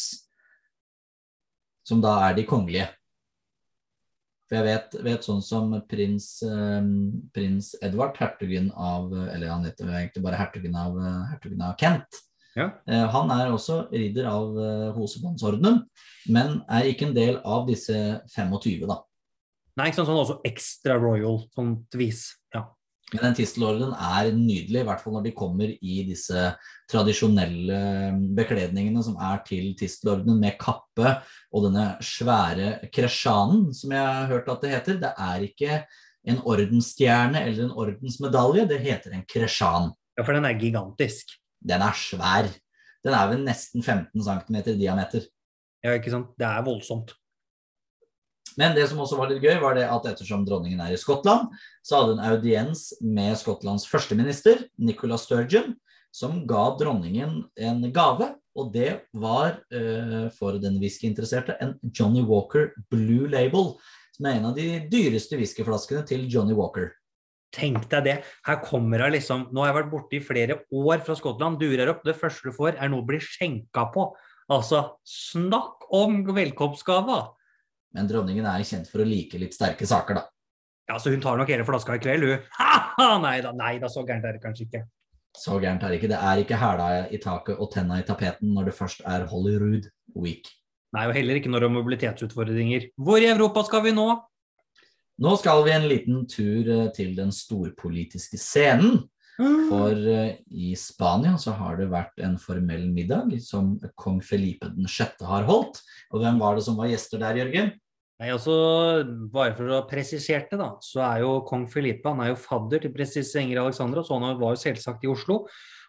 som 1.86 2.02
da 2.02 2.12
er 2.28 2.36
de 2.36 2.44
kongelige. 2.46 2.86
For 4.50 4.58
jeg 4.58 4.66
vet, 4.66 4.96
vet 5.06 5.26
sånn 5.26 5.44
som 5.46 5.70
prins, 5.86 6.42
eh, 6.42 6.88
prins, 7.36 7.70
Edvard, 7.86 8.16
hertugen 8.18 8.72
av 8.74 9.12
Eller 9.14 9.52
han 9.52 9.62
heter 9.68 9.92
egentlig 9.94 10.24
bare 10.24 10.40
hertugen 10.40 10.74
av, 10.74 10.98
hertugen 11.30 11.62
av 11.62 11.78
Kent. 11.78 12.18
Ja. 12.58 12.66
Eh, 12.90 13.06
han 13.14 13.30
er 13.30 13.52
også 13.52 13.84
ridder 13.92 14.26
av 14.30 14.58
eh, 14.58 14.88
Hosebåndsordenen, 14.96 15.84
men 16.34 16.58
er 16.66 16.88
ikke 16.90 17.08
en 17.08 17.16
del 17.16 17.38
av 17.46 17.68
disse 17.70 17.94
25, 18.34 18.88
da. 18.90 18.98
Nei, 19.78 19.88
ikke 19.88 20.00
sant, 20.00 20.10
sånn 20.10 20.22
også 20.24 20.40
ekstra 20.48 20.98
royal, 21.00 21.44
sånt 21.54 21.94
vis. 21.98 22.26
Men 23.10 23.24
den 23.24 23.36
tistelorden 23.40 23.90
er 23.94 24.30
nydelig, 24.36 24.82
i 24.82 24.86
hvert 24.86 25.02
fall 25.02 25.16
når 25.16 25.24
de 25.26 25.32
kommer 25.34 25.72
i 25.72 25.96
disse 26.06 26.44
tradisjonelle 26.90 27.80
bekledningene 28.38 29.02
som 29.02 29.16
er 29.18 29.42
til 29.48 29.72
tistelordenen, 29.78 30.38
med 30.40 30.58
kappe 30.60 31.16
og 31.50 31.66
denne 31.66 31.86
svære 32.04 32.76
kresjanen, 32.94 33.68
som 33.74 33.96
jeg 33.96 34.06
har 34.06 34.30
hørt 34.30 34.50
at 34.52 34.62
det 34.62 34.72
heter. 34.76 35.00
Det 35.02 35.12
er 35.26 35.46
ikke 35.48 35.82
en 36.30 36.40
ordensstjerne 36.46 37.42
eller 37.42 37.66
en 37.66 37.76
ordensmedalje, 37.82 38.68
det 38.70 38.80
heter 38.84 39.16
en 39.16 39.26
kresjan. 39.26 39.90
Ja, 40.18 40.24
for 40.26 40.36
den 40.36 40.46
er 40.46 40.58
gigantisk. 40.60 41.34
Den 41.60 41.82
er 41.82 41.96
svær. 41.96 42.50
Den 43.04 43.16
er 43.16 43.30
vel 43.30 43.42
nesten 43.46 43.82
15 43.82 44.22
cm 44.22 44.60
i 44.60 44.78
diameter. 44.84 45.24
Ja, 45.84 45.96
ikke 45.96 46.12
sant. 46.12 46.34
Det 46.38 46.46
er 46.46 46.64
voldsomt. 46.66 47.14
Men 48.58 48.74
det 48.74 48.88
som 48.90 49.00
også 49.02 49.18
var 49.18 49.30
litt 49.30 49.44
gøy, 49.44 49.58
var 49.62 49.76
det 49.78 49.86
at 49.90 50.08
ettersom 50.10 50.46
dronningen 50.46 50.80
er 50.82 50.94
i 50.94 50.98
Skottland, 51.00 51.52
så 51.86 52.00
hadde 52.00 52.16
hun 52.16 52.26
audiens 52.32 52.88
med 53.04 53.38
Skottlands 53.38 53.86
førsteminister, 53.90 54.64
Nicola 54.80 55.18
Sturgeon, 55.20 55.76
som 56.10 56.42
ga 56.50 56.70
dronningen 56.80 57.44
en 57.60 57.82
gave. 57.94 58.32
Og 58.58 58.72
det 58.74 59.04
var, 59.14 59.60
uh, 59.70 60.26
for 60.34 60.58
den 60.58 60.80
whiskyinteresserte, 60.82 61.54
en 61.62 61.76
Johnny 61.94 62.24
Walker 62.26 62.72
Blue 62.90 63.30
Label. 63.30 63.76
Som 64.16 64.26
er 64.26 64.40
en 64.40 64.48
av 64.50 64.56
de 64.58 64.66
dyreste 64.90 65.38
whiskyflaskene 65.38 66.02
til 66.08 66.26
Johnny 66.28 66.56
Walker. 66.58 66.90
Tenk 67.54 67.86
deg 67.90 68.06
det. 68.06 68.16
Her 68.46 68.60
kommer 68.62 69.02
hun 69.02 69.14
liksom 69.16 69.48
Nå 69.50 69.64
har 69.64 69.72
jeg 69.72 69.78
vært 69.80 69.90
borte 69.90 70.18
i 70.18 70.22
flere 70.22 70.60
år 70.70 71.02
fra 71.06 71.16
Skottland. 71.18 71.58
Durer 71.62 71.90
opp. 71.94 72.04
Det 72.06 72.18
første 72.18 72.50
du 72.50 72.54
får, 72.54 72.76
er 72.78 72.90
noe 72.90 73.02
å 73.02 73.08
bli 73.08 73.22
skjenka 73.22 73.88
på. 73.94 74.10
Altså, 74.50 74.82
snakk 75.06 75.86
om 75.94 76.24
velkomstgave! 76.34 77.20
Men 77.96 78.06
dronningen 78.10 78.46
er 78.46 78.62
kjent 78.66 78.90
for 78.90 79.02
å 79.02 79.08
like 79.08 79.38
litt 79.40 79.56
sterke 79.56 79.88
saker, 79.88 80.20
da. 80.20 80.26
Ja, 80.90 80.98
så 80.98 81.12
hun 81.12 81.22
tar 81.22 81.38
nok 81.38 81.50
hele 81.50 81.66
flaska 81.66 81.96
i 81.96 82.02
kveld, 82.02 82.26
hun. 82.26 82.48
Ha-ha! 82.58 83.10
Nei 83.26 83.36
da, 83.44 83.52
nei 83.56 83.76
da, 83.80 83.88
så 83.88 84.02
gærent 84.06 84.26
er 84.26 84.36
det 84.36 84.42
kanskje 84.42 84.66
ikke. 84.66 84.80
Så 85.38 85.60
gærent 85.62 85.84
er 85.86 85.92
det 85.92 86.00
ikke. 86.00 86.10
Det 86.10 86.18
er 86.30 86.40
ikke 86.42 86.58
hæla 86.58 86.88
i 87.08 87.20
taket 87.22 87.60
og 87.62 87.70
tenna 87.72 88.00
i 88.00 88.06
tapeten 88.06 88.50
når 88.56 88.70
det 88.70 88.74
først 88.76 89.04
er 89.06 89.28
Holyrood 89.30 89.86
Week. 90.18 90.50
Nei, 90.96 91.04
og 91.06 91.14
heller 91.14 91.38
ikke 91.38 91.52
når 91.52 91.62
det 91.62 91.68
er 91.68 91.76
mobilitetsutfordringer. 91.76 92.88
Hvor 92.98 93.22
i 93.22 93.30
Europa 93.30 93.62
skal 93.68 93.84
vi 93.86 93.94
nå? 93.94 94.08
Nå 95.20 95.36
skal 95.38 95.62
vi 95.66 95.74
en 95.76 95.86
liten 95.86 96.24
tur 96.30 96.68
eh, 96.74 96.88
til 96.96 97.14
den 97.18 97.30
storpolitiske 97.34 98.40
scenen. 98.40 99.04
For 99.40 99.96
uh, 99.96 100.32
i 100.52 100.72
Spania 100.76 101.36
så 101.40 101.54
har 101.56 101.78
det 101.80 101.88
vært 101.92 102.20
en 102.24 102.36
formell 102.40 102.88
middag 102.92 103.32
som 103.44 103.76
kong 104.00 104.20
Felipe 104.24 104.68
den 104.74 104.88
6. 104.90 105.24
har 105.28 105.46
holdt. 105.48 105.80
Og 106.12 106.24
hvem 106.24 106.40
var 106.42 106.58
det 106.58 106.66
som 106.66 106.76
var 106.78 106.90
gjester 106.90 107.22
der, 107.22 107.40
Jørgen? 107.40 107.72
Nei, 108.20 108.28
altså, 108.34 108.54
Bare 109.32 109.54
for 109.56 109.72
å 109.72 109.82
presisere 109.88 110.44
det, 110.50 110.60
da, 110.60 110.74
så 110.84 111.04
er 111.06 111.24
jo 111.24 111.38
kong 111.48 111.64
Felipe 111.72 112.10
han 112.12 112.20
er 112.20 112.34
jo 112.34 112.40
fadder 112.42 112.82
til 112.84 112.92
prinsesse 112.92 113.40
Ingrid 113.40 113.62
Alexandra, 113.62 114.04
så 114.04 114.18
han 114.20 114.40
var 114.40 114.56
jo 114.56 114.64
selvsagt 114.66 115.06
i 115.06 115.12
Oslo. 115.12 115.46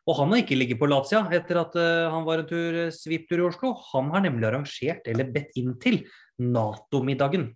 Og 0.10 0.17
han 0.17 0.31
har 0.34 0.41
ikke 0.41 0.58
ligget 0.58 0.79
på 0.81 0.88
Latia 0.89 1.25
etter 1.36 1.60
at 1.62 1.75
uh, 1.77 2.10
han 2.13 2.24
var 2.25 2.41
en 2.41 2.50
tur 2.50 2.77
uh, 2.88 2.93
svipptur 2.96 3.43
i 3.43 3.48
Oslo. 3.51 3.75
Han 3.91 4.13
har 4.15 4.24
nemlig 4.25 4.48
arrangert, 4.48 5.03
eller 5.12 5.34
bedt 5.34 5.60
inn 5.60 5.75
til, 5.84 6.05
Nato-middagen 6.41 7.51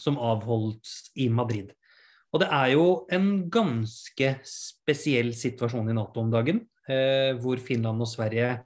som 0.00 0.16
avholdes 0.16 1.10
i 1.20 1.26
Madrid. 1.28 1.74
Og 2.30 2.42
det 2.42 2.48
er 2.54 2.72
jo 2.76 2.84
en 3.10 3.30
ganske 3.50 4.34
spesiell 4.46 5.32
situasjon 5.34 5.90
i 5.90 5.96
Nato 5.96 6.22
om 6.22 6.30
dagen, 6.30 6.62
eh, 6.86 7.34
hvor 7.42 7.58
Finland 7.58 8.02
og 8.02 8.10
Sverige 8.10 8.60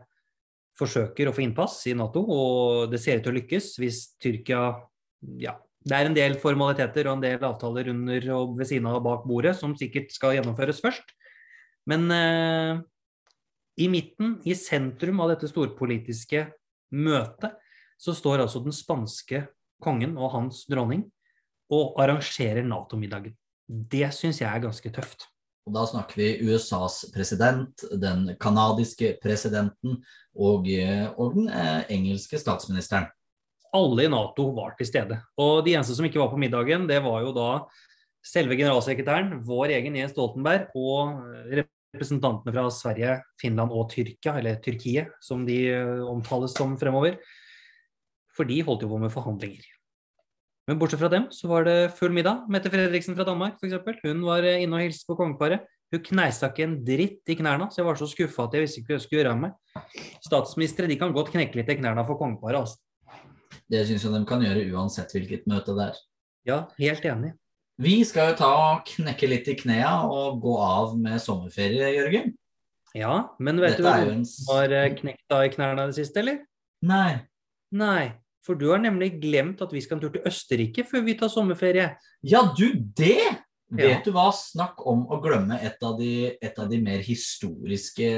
forsøker 0.79 1.31
å 1.31 1.35
få 1.35 1.45
innpass 1.45 1.79
i 1.89 1.95
Nato, 1.97 2.21
og 2.21 2.91
det 2.93 3.01
ser 3.01 3.21
ut 3.21 3.27
til 3.27 3.33
å 3.33 3.39
lykkes 3.39 3.77
hvis 3.81 4.07
Tyrkia 4.21 4.67
Ja, 5.41 5.55
det 5.81 5.97
er 5.97 6.09
en 6.11 6.17
del 6.17 6.35
formaliteter 6.41 7.07
og 7.09 7.17
en 7.17 7.23
del 7.23 7.45
avtaler 7.47 7.89
under 7.89 8.27
og 8.37 8.59
ved 8.59 8.69
siden 8.69 8.89
av 8.91 8.99
bak 9.05 9.23
bordet 9.25 9.55
som 9.57 9.73
sikkert 9.77 10.13
skal 10.13 10.35
gjennomføres 10.37 10.83
først. 10.85 11.15
Men 11.89 12.05
eh, 12.13 12.83
i 13.81 13.89
midten, 13.89 14.39
i 14.45 14.57
sentrum 14.59 15.23
av 15.25 15.33
dette 15.33 15.49
storpolitiske 15.49 16.45
møtet, 16.95 17.57
så 17.97 18.13
står 18.13 18.45
altså 18.45 18.61
den 18.65 18.75
spanske 18.75 19.47
kongen 19.83 20.19
og 20.19 20.33
hans 20.35 20.65
dronning 20.69 21.07
og 21.73 21.97
arrangerer 22.03 22.67
Nato-middagen. 22.67 23.33
Det 23.69 24.11
syns 24.17 24.43
jeg 24.43 24.51
er 24.51 24.65
ganske 24.65 24.93
tøft. 24.93 25.29
Og 25.65 25.73
Da 25.73 25.87
snakker 25.89 26.21
vi 26.21 26.51
USAs 26.53 27.07
president, 27.15 27.87
den 27.97 28.35
canadiske 28.41 29.15
presidenten 29.23 30.03
og, 30.37 30.69
eh, 30.69 31.09
og 31.17 31.39
den 31.39 31.49
eh, 31.49 31.85
engelske 31.95 32.41
statsministeren. 32.41 33.09
Alle 33.75 34.05
i 34.05 34.11
Nato 34.13 34.51
var 34.55 34.77
til 34.79 34.87
stede. 34.87 35.19
Og 35.41 35.65
de 35.65 35.75
eneste 35.75 35.97
som 35.97 36.07
ikke 36.07 36.21
var 36.21 36.31
på 36.31 36.39
middagen, 36.39 36.85
det 36.87 37.01
var 37.03 37.25
jo 37.25 37.33
da 37.35 37.49
selve 38.25 38.57
generalsekretæren, 38.61 39.41
vår 39.45 39.75
egen 39.79 39.97
Jens 39.99 40.15
Stoltenberg, 40.15 40.69
og 40.79 41.19
representantene 41.95 42.55
fra 42.55 42.69
Sverige, 42.73 43.17
Finland 43.41 43.73
og 43.75 43.89
Tyrkia, 43.93 44.37
eller 44.39 44.61
Tyrkiet, 44.63 45.17
som 45.25 45.47
de 45.49 45.59
eh, 45.73 46.05
omtales 46.07 46.55
som 46.57 46.77
fremover. 46.81 47.19
For 48.35 48.49
de 48.49 48.61
holdt 48.67 48.85
jo 48.85 48.91
på 48.91 49.01
med 49.01 49.13
forhandlinger. 49.15 49.74
Men 50.69 50.79
bortsett 50.81 51.03
fra 51.03 51.11
dem 51.13 51.27
så 51.35 51.49
var 51.51 51.67
det 51.69 51.93
full 51.99 52.13
middag. 52.15 52.47
Mette 52.53 52.71
Fredriksen 52.73 53.17
fra 53.17 53.27
Danmark 53.29 53.59
f.eks. 53.61 54.01
Hun 54.07 54.23
var 54.25 54.47
eh, 54.49 54.63
inne 54.65 54.79
og 54.79 54.87
hilste 54.87 55.09
på 55.11 55.19
kongeparet. 55.19 55.67
Hun 55.93 56.03
kneisa 56.03 56.49
ikke 56.51 56.65
en 56.65 56.79
dritt 56.87 57.31
i 57.31 57.37
knærne, 57.39 57.69
så 57.71 57.83
jeg 57.83 57.87
var 57.87 58.01
så 58.01 58.09
skuffa 58.11 58.49
at 58.49 58.57
jeg 58.57 58.65
visste 58.65 58.81
ikke 58.81 58.95
hva 58.95 58.97
jeg 58.97 59.05
skulle 59.05 59.21
gjøre 59.21 59.35
av 59.35 59.43
meg. 59.45 59.85
Statsministre 60.25 60.89
de 60.91 60.97
kan 60.99 61.13
godt 61.15 61.31
knekke 61.35 61.61
litt 61.61 61.71
i 61.71 61.77
knærne 61.79 62.07
for 62.09 62.19
kongeparet. 62.19 62.65
Altså. 62.65 62.81
Det 63.71 63.85
syns 63.89 64.07
jeg 64.07 64.15
de 64.17 64.23
kan 64.29 64.43
gjøre 64.43 64.65
uansett 64.73 65.13
hvilket 65.15 65.45
møte 65.51 65.77
det 65.77 65.91
er. 65.91 66.01
Ja, 66.49 66.59
helt 66.81 67.05
enig. 67.09 67.35
Vi 67.81 67.99
skal 68.07 68.33
jo 68.33 68.39
ta 68.39 68.51
og 68.55 68.89
knekke 68.89 69.29
litt 69.29 69.49
i 69.51 69.57
knea 69.59 69.93
og 70.07 70.41
gå 70.43 70.57
av 70.63 70.97
med 70.99 71.21
sommerferie, 71.23 71.93
Jørgen. 71.97 72.35
Ja, 72.95 73.15
men 73.43 73.59
vet 73.59 73.75
Dette 73.75 73.83
du 73.83 73.89
hva 73.89 74.13
en... 74.15 74.27
har 74.49 74.75
eh, 74.79 74.93
knekt 74.95 75.35
av 75.35 75.47
i 75.47 75.51
knærne 75.51 75.89
det 75.91 75.97
siste, 75.99 76.23
eller? 76.23 76.45
Nei. 76.87 77.25
Nei. 77.75 78.13
For 78.45 78.59
du 78.61 78.69
har 78.73 78.83
nemlig 78.83 79.15
glemt 79.23 79.63
at 79.65 79.73
vi 79.73 79.81
skal 79.81 79.99
en 79.99 80.05
tur 80.05 80.13
til 80.15 80.27
Østerrike 80.29 80.85
før 80.89 81.05
vi 81.07 81.17
tar 81.21 81.33
sommerferie. 81.33 81.91
Ja, 82.27 82.45
du 82.57 82.69
det! 82.97 83.19
Vet 83.75 84.07
du 84.07 84.13
hva, 84.15 84.29
snakk 84.37 84.85
om 84.87 85.03
å 85.11 85.19
glemme 85.25 85.57
et 85.65 85.81
av, 85.83 85.97
de, 85.99 86.37
et 86.37 86.59
av 86.61 86.69
de 86.71 86.79
mer 86.85 87.01
historiske 87.03 88.09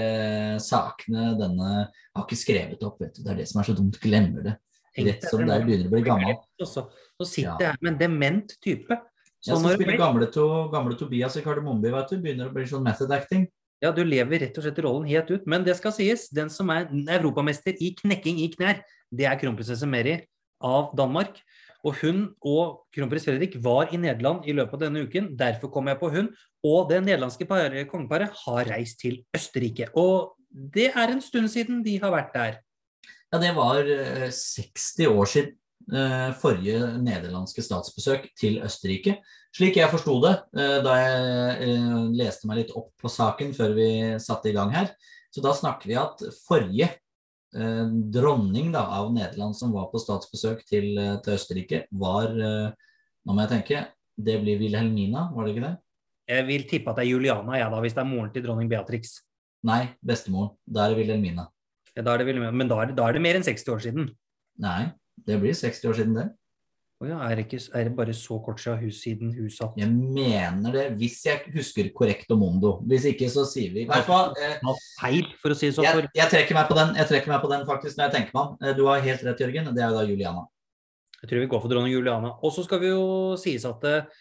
sakene 0.60 1.30
denne 1.38 1.68
har 1.86 2.24
ikke 2.26 2.36
skrevet 2.36 2.82
opp. 2.84 2.98
vet 3.00 3.14
du. 3.16 3.22
Det 3.24 3.32
er 3.32 3.40
det 3.40 3.46
som 3.48 3.62
er 3.62 3.68
så 3.70 3.76
dumt. 3.78 3.96
Glemmer 4.02 4.50
det. 4.50 4.56
Rett 4.96 5.28
som 5.28 5.44
det 5.44 5.60
begynner 5.64 5.88
å 5.88 5.92
bli 5.92 6.02
gammel. 6.04 6.36
Så 6.60 6.84
sitter 7.22 7.62
jeg 7.62 7.70
her 7.70 7.80
med 7.84 7.94
en 7.94 8.00
dement 8.00 8.56
type. 8.64 8.98
Så 9.44 9.52
ja, 9.52 9.60
så 9.62 9.74
spiller 9.76 10.00
gamle, 10.00 10.28
to, 10.32 10.46
gamle 10.72 10.96
Tobias 10.98 11.36
i 11.38 11.44
Kardemommeby, 11.44 11.92
vet 11.94 12.12
du. 12.12 12.18
Begynner 12.24 12.50
å 12.50 12.54
bli 12.56 12.66
sånn 12.68 12.84
method 12.84 13.12
acting. 13.14 13.46
Ja, 13.84 13.92
du 13.92 14.02
lever 14.08 14.40
rett 14.42 14.56
og 14.56 14.64
slett 14.64 14.80
rollen 14.82 15.08
helt 15.08 15.30
ut. 15.30 15.44
Men 15.48 15.64
det 15.64 15.76
skal 15.78 15.94
sies, 15.94 16.26
den 16.34 16.50
som 16.52 16.72
er 16.74 16.88
europamester 17.18 17.76
i 17.76 17.92
knekking 17.96 18.40
i 18.42 18.48
knær, 18.56 18.80
det 19.10 19.28
er 19.28 19.38
kronprinsesse 19.40 19.88
Mary 19.88 20.18
av 20.64 20.92
Danmark. 20.96 21.40
Og 21.86 21.94
hun 22.00 22.22
og 22.42 22.86
kronprins 22.94 23.26
Fredrik 23.28 23.56
var 23.62 23.92
i 23.94 24.00
Nederland 24.00 24.46
i 24.48 24.54
løpet 24.56 24.78
av 24.78 24.86
denne 24.88 25.04
uken. 25.06 25.30
Derfor 25.38 25.70
kom 25.72 25.90
jeg 25.90 26.00
på 26.00 26.10
hun. 26.14 26.30
Og 26.66 26.88
det 26.90 27.02
nederlandske 27.04 27.46
kongeparet 27.90 28.32
har 28.42 28.70
reist 28.72 28.98
til 29.04 29.20
Østerrike. 29.36 29.92
Og 29.94 30.34
det 30.50 30.90
er 30.94 31.12
en 31.12 31.22
stund 31.22 31.50
siden 31.52 31.84
de 31.84 31.98
har 32.02 32.14
vært 32.14 32.34
der. 32.34 32.58
Ja, 33.32 33.38
det 33.42 33.52
var 33.56 33.82
60 33.84 35.00
eh, 35.04 35.10
år 35.10 35.30
siden 35.30 35.54
eh, 35.92 36.30
forrige 36.40 36.92
nederlandske 37.02 37.62
statsbesøk 37.62 38.30
til 38.38 38.60
Østerrike. 38.64 39.18
Slik 39.56 39.78
jeg 39.78 39.92
forsto 39.92 40.18
det 40.24 40.34
eh, 40.58 40.78
da 40.84 40.98
jeg 41.00 41.78
leste 42.16 42.48
meg 42.48 42.62
litt 42.62 42.74
opp 42.78 42.92
på 43.02 43.10
saken 43.12 43.54
før 43.56 43.74
vi 43.78 43.90
satte 44.22 44.50
i 44.50 44.56
gang 44.56 44.72
her, 44.74 44.90
så 45.34 45.42
da 45.44 45.54
snakker 45.54 45.90
vi 45.90 45.98
at 46.00 46.22
forrige 46.46 46.90
dronning 48.12 48.70
da, 48.74 48.84
av 48.98 49.12
Nederland 49.14 49.56
som 49.56 49.72
var 49.74 49.88
på 49.92 50.00
statsbesøk 50.02 50.64
til, 50.68 50.92
eh, 50.98 51.16
til 51.24 51.36
Østerrike, 51.38 51.86
var 51.90 52.30
eh, 52.32 52.70
Nå 53.26 53.34
må 53.34 53.42
jeg 53.42 53.50
tenke. 53.50 53.78
Det 54.14 54.36
blir 54.38 54.60
Wilhelmina, 54.60 55.24
var 55.34 55.44
det 55.44 55.56
ikke 55.56 55.64
det? 55.64 55.72
Jeg 56.30 56.46
vil 56.46 56.66
tippe 56.70 56.92
at 56.92 57.00
det 57.00 57.08
er 57.08 57.10
Juliana, 57.10 57.56
ja, 57.58 57.66
da, 57.72 57.80
hvis 57.82 57.96
det 57.96 58.04
er 58.04 58.06
moren 58.06 58.30
til 58.30 58.44
dronning 58.44 58.68
Beatrix. 58.70 59.16
Nei, 59.66 59.80
bestemoren. 59.98 60.52
Da 60.62 60.84
er 60.84 60.94
det 60.94 61.00
Wilhelmina. 61.00 61.48
Ja, 61.96 62.04
da 62.06 62.14
er 62.14 62.22
det 62.22 62.28
Wilhelmina. 62.28 62.54
Men 62.54 62.70
da 62.70 62.78
er, 62.82 62.92
det, 62.92 62.96
da 63.00 63.08
er 63.08 63.16
det 63.16 63.22
mer 63.24 63.38
enn 63.38 63.46
60 63.46 63.72
år 63.74 63.82
siden. 63.82 64.06
Nei, 64.62 64.92
det 65.26 65.40
blir 65.42 65.58
60 65.58 65.90
år 65.90 65.98
siden, 65.98 66.14
det. 66.14 66.28
Oh 66.96 67.04
ja, 67.04 67.18
er, 67.26 67.36
det 67.36 67.42
ikke, 67.44 67.58
er, 67.76 67.90
det 67.90 67.92
bare 67.92 68.12
så 68.16 68.38
kort 68.40 68.60
siden, 68.62 68.78
hus, 68.80 69.02
siden 69.02 69.32
huset 69.36 69.74
Jeg 69.76 69.90
mener 69.92 70.72
det, 70.72 70.84
hvis 70.96 71.18
jeg 71.26 71.42
husker 71.52 71.90
korrekt 71.92 72.30
om 72.32 72.40
Mondo. 72.40 72.70
Hvis 72.88 73.04
ikke, 73.10 73.28
så 73.28 73.44
sier 73.44 73.74
vi 73.74 73.82
i 73.84 73.88
hvert 73.90 74.06
fall 74.08 74.32
eh, 74.40 74.56
Feil, 74.96 75.28
for 75.42 75.52
å 75.52 75.58
si 75.58 75.68
det 75.68 75.76
sånn. 75.76 75.84
Jeg, 75.84 76.08
jeg, 76.16 76.30
trekker 76.32 76.56
meg 76.56 76.70
på 76.70 76.78
den, 76.78 76.94
jeg 76.96 77.10
trekker 77.10 77.34
meg 77.34 77.42
på 77.42 77.50
den 77.52 77.66
faktisk 77.68 77.98
når 77.98 78.08
jeg 78.08 78.14
tenker 78.14 78.32
meg 78.38 78.42
om. 78.46 78.54
Eh, 78.64 78.72
du 78.78 78.86
har 78.88 79.04
helt 79.04 79.26
rett, 79.28 79.44
Jørgen. 79.44 79.68
Det 79.76 79.84
er 79.84 79.92
jo 79.92 79.98
da 79.98 80.06
Juliana. 80.08 80.46
Jeg 81.20 81.28
tror 81.28 81.44
vi 81.44 81.50
går 81.52 81.62
for 81.66 81.74
dronning 81.74 81.92
Juliana. 81.92 82.32
Og 82.40 82.56
så 82.56 82.64
skal 82.64 82.80
vi 82.80 82.94
jo 82.94 83.04
sies 83.44 83.68
at 83.68 83.84
eh, 83.90 84.16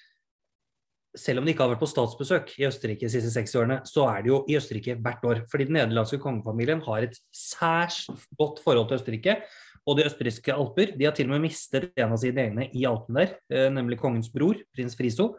selv 1.15 1.39
om 1.39 1.47
de 1.47 1.55
ikke 1.55 1.63
har 1.63 1.71
vært 1.71 1.85
på 1.85 1.91
statsbesøk 1.93 2.57
i 2.59 2.67
Østerrike 2.67 3.07
de 3.07 3.13
siste 3.13 3.31
60 3.31 3.61
årene, 3.61 3.77
så 3.87 4.09
er 4.11 4.25
det 4.25 4.33
jo 4.33 4.41
i 4.51 4.59
Østerrike 4.59 4.97
hvert 4.99 5.23
år. 5.31 5.45
Fordi 5.47 5.69
den 5.69 5.79
nederlandske 5.79 6.19
kongefamilien 6.19 6.83
har 6.89 7.07
et 7.07 7.15
særs 7.31 8.03
godt 8.35 8.59
forhold 8.67 8.91
til 8.91 8.99
Østerrike 8.99 9.39
og 9.85 9.97
de 9.97 10.05
østerrikske 10.09 10.53
alper. 10.53 10.95
De 10.97 11.07
har 11.07 11.13
til 11.15 11.29
og 11.29 11.35
med 11.35 11.45
mistet 11.45 11.91
en 11.93 12.15
av 12.15 12.21
sine 12.21 12.47
egne 12.47 12.69
i 12.73 12.85
Alpen 12.89 13.19
der, 13.19 13.35
eh, 13.49 13.69
nemlig 13.69 13.99
kongens 14.01 14.31
bror, 14.33 14.57
prins 14.75 14.97
Friso. 14.97 15.35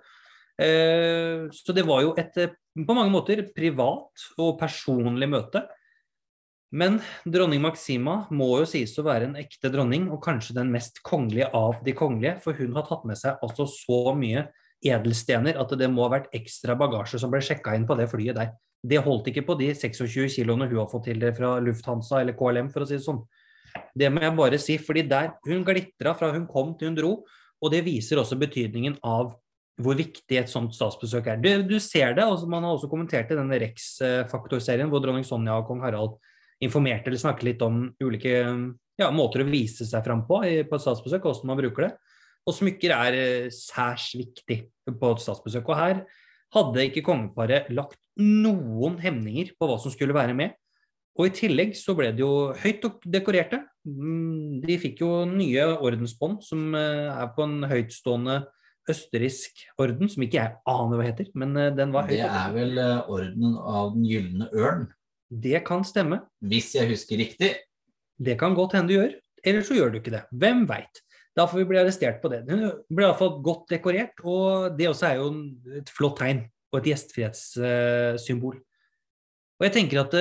Eh, 0.59 1.49
så 1.53 1.75
det 1.75 1.85
var 1.87 2.03
jo 2.03 2.15
et 2.17 2.37
eh, 2.39 2.55
på 2.77 2.95
mange 2.95 3.13
måter 3.13 3.43
privat 3.57 4.29
og 4.39 4.59
personlig 4.61 5.29
møte. 5.29 5.67
Men 6.77 6.99
dronning 7.25 7.63
Maxima 7.63 8.27
må 8.35 8.59
jo 8.61 8.67
sies 8.69 8.97
å 8.99 9.05
være 9.07 9.29
en 9.29 9.39
ekte 9.39 9.71
dronning, 9.73 10.11
og 10.11 10.23
kanskje 10.25 10.57
den 10.59 10.73
mest 10.75 11.01
kongelige 11.07 11.49
av 11.55 11.79
de 11.87 11.95
kongelige, 11.97 12.41
for 12.43 12.59
hun 12.59 12.75
har 12.77 12.87
tatt 12.89 13.07
med 13.07 13.19
seg 13.19 13.39
altså 13.43 13.69
så 13.71 14.15
mye 14.19 14.49
edelstener 14.85 15.57
at 15.59 15.73
det 15.79 15.89
må 15.89 16.05
ha 16.05 16.17
vært 16.19 16.35
ekstra 16.37 16.77
bagasje 16.79 17.21
som 17.23 17.33
ble 17.33 17.41
sjekka 17.45 17.75
inn 17.77 17.87
på 17.89 17.97
det 17.99 18.11
flyet 18.11 18.37
der. 18.37 18.53
Det 18.87 19.01
holdt 19.03 19.31
ikke 19.31 19.47
på 19.47 19.57
de 19.59 19.71
26 19.75 20.37
kiloene 20.37 20.69
hun 20.69 20.83
har 20.83 20.91
fått 20.91 21.09
til 21.09 21.23
det 21.23 21.33
fra 21.39 21.57
Lufthansa 21.63 22.21
eller 22.21 22.37
KLM, 22.39 22.69
for 22.75 22.85
å 22.85 22.89
si 22.89 22.99
det 22.99 23.07
sånn. 23.07 23.23
Det 23.97 24.11
må 24.13 24.23
jeg 24.23 24.37
bare 24.39 24.61
si, 24.63 24.77
fordi 24.83 25.05
der 25.09 25.35
hun 25.47 25.65
glitra 25.67 26.15
fra 26.17 26.31
hun 26.35 26.47
kom 26.51 26.75
til 26.79 26.91
hun 26.91 26.99
dro, 26.99 27.13
og 27.63 27.73
det 27.73 27.85
viser 27.87 28.21
også 28.21 28.39
betydningen 28.41 28.99
av 29.07 29.35
hvor 29.83 29.97
viktig 29.99 30.39
et 30.41 30.49
sånt 30.49 30.73
statsbesøk 30.73 31.29
er. 31.29 31.41
Du, 31.43 31.51
du 31.69 31.77
ser 31.83 32.15
det, 32.17 32.25
og 32.25 32.47
man 32.49 32.65
har 32.65 32.77
også 32.77 32.89
kommentert 32.89 33.33
i 33.33 33.37
denne 33.37 33.59
Rex-faktorserien 33.61 34.89
hvor 34.93 35.03
dronning 35.05 35.27
Sonja 35.27 35.59
og 35.61 35.69
kong 35.69 35.83
Harald 35.85 36.17
informerte 36.65 37.11
eller 37.11 37.21
snakket 37.21 37.51
litt 37.51 37.65
om 37.65 37.83
ulike 38.01 38.33
ja, 38.97 39.11
måter 39.13 39.45
å 39.45 39.49
vise 39.49 39.85
seg 39.85 40.05
fram 40.07 40.25
på 40.29 40.41
på 40.41 40.79
et 40.79 40.85
statsbesøk, 40.85 41.27
og 41.27 41.35
hvordan 41.35 41.53
man 41.53 41.61
bruker 41.61 41.89
det. 41.89 41.93
Og 42.47 42.55
smykker 42.55 42.95
er 42.95 43.19
eh, 43.19 43.51
særs 43.53 44.13
viktig 44.17 44.61
på 44.87 45.13
et 45.13 45.23
statsbesøk. 45.25 45.69
Og 45.69 45.81
her 45.81 46.03
hadde 46.55 46.87
ikke 46.89 47.05
kongeparet 47.05 47.69
lagt 47.75 47.99
noen 48.17 48.97
hemninger 49.03 49.53
på 49.59 49.69
hva 49.69 49.77
som 49.83 49.93
skulle 49.93 50.17
være 50.17 50.37
med. 50.37 50.55
Og 51.17 51.31
i 51.31 51.33
tillegg 51.33 51.73
så 51.79 51.95
ble 51.97 52.11
de 52.13 52.23
jo 52.25 52.33
høyt 52.61 52.85
dekorerte. 53.09 53.63
Mm, 53.89 54.61
de 54.65 54.77
fikk 54.81 55.01
jo 55.01 55.11
nye 55.31 55.65
ordensbånd 55.75 56.43
som 56.45 56.75
eh, 56.77 57.09
er 57.09 57.31
på 57.33 57.47
en 57.47 57.65
høytstående 57.71 58.43
østerriksk 58.91 59.65
orden, 59.83 60.11
som 60.13 60.25
ikke 60.27 60.39
jeg 60.39 60.55
aner 60.71 61.01
hva 61.01 61.07
heter, 61.07 61.31
men 61.39 61.57
eh, 61.59 61.73
den 61.75 61.95
var 61.95 62.11
høyt. 62.11 62.19
Det 62.21 62.29
er 62.29 62.53
vel 62.55 62.83
eh, 62.83 63.09
ordenen 63.17 63.57
av 63.57 63.95
Den 63.95 64.05
gylne 64.11 64.51
ørn? 64.53 64.85
Det 65.27 65.63
kan 65.67 65.87
stemme. 65.89 66.21
Hvis 66.45 66.75
jeg 66.77 66.93
husker 66.93 67.19
riktig? 67.19 67.55
Det 68.17 68.37
kan 68.41 68.55
godt 68.57 68.77
hende 68.77 68.93
du 68.93 68.99
gjør. 68.99 69.17
Eller 69.47 69.65
så 69.67 69.77
gjør 69.79 69.95
du 69.95 69.99
ikke 70.01 70.15
det. 70.15 70.23
Hvem 70.37 70.67
veit. 70.69 71.01
Da 71.37 71.49
får 71.49 71.63
vi 71.63 71.67
bli 71.71 71.81
arrestert 71.81 72.21
på 72.23 72.31
det. 72.33 72.45
Hun 72.49 72.69
ble 72.93 73.09
iallfall 73.09 73.41
godt 73.45 73.73
dekorert, 73.73 74.21
og 74.25 74.77
det 74.79 74.89
også 74.89 75.11
er 75.11 75.19
jo 75.21 75.27
et 75.81 75.91
flott 75.93 76.17
tegn 76.21 76.47
og 76.73 76.79
et 76.81 76.89
gjestfrihetssymbol. 76.93 78.57
Og 79.57 79.67
jeg 79.67 79.75
tenker 79.75 80.01
at 80.01 80.17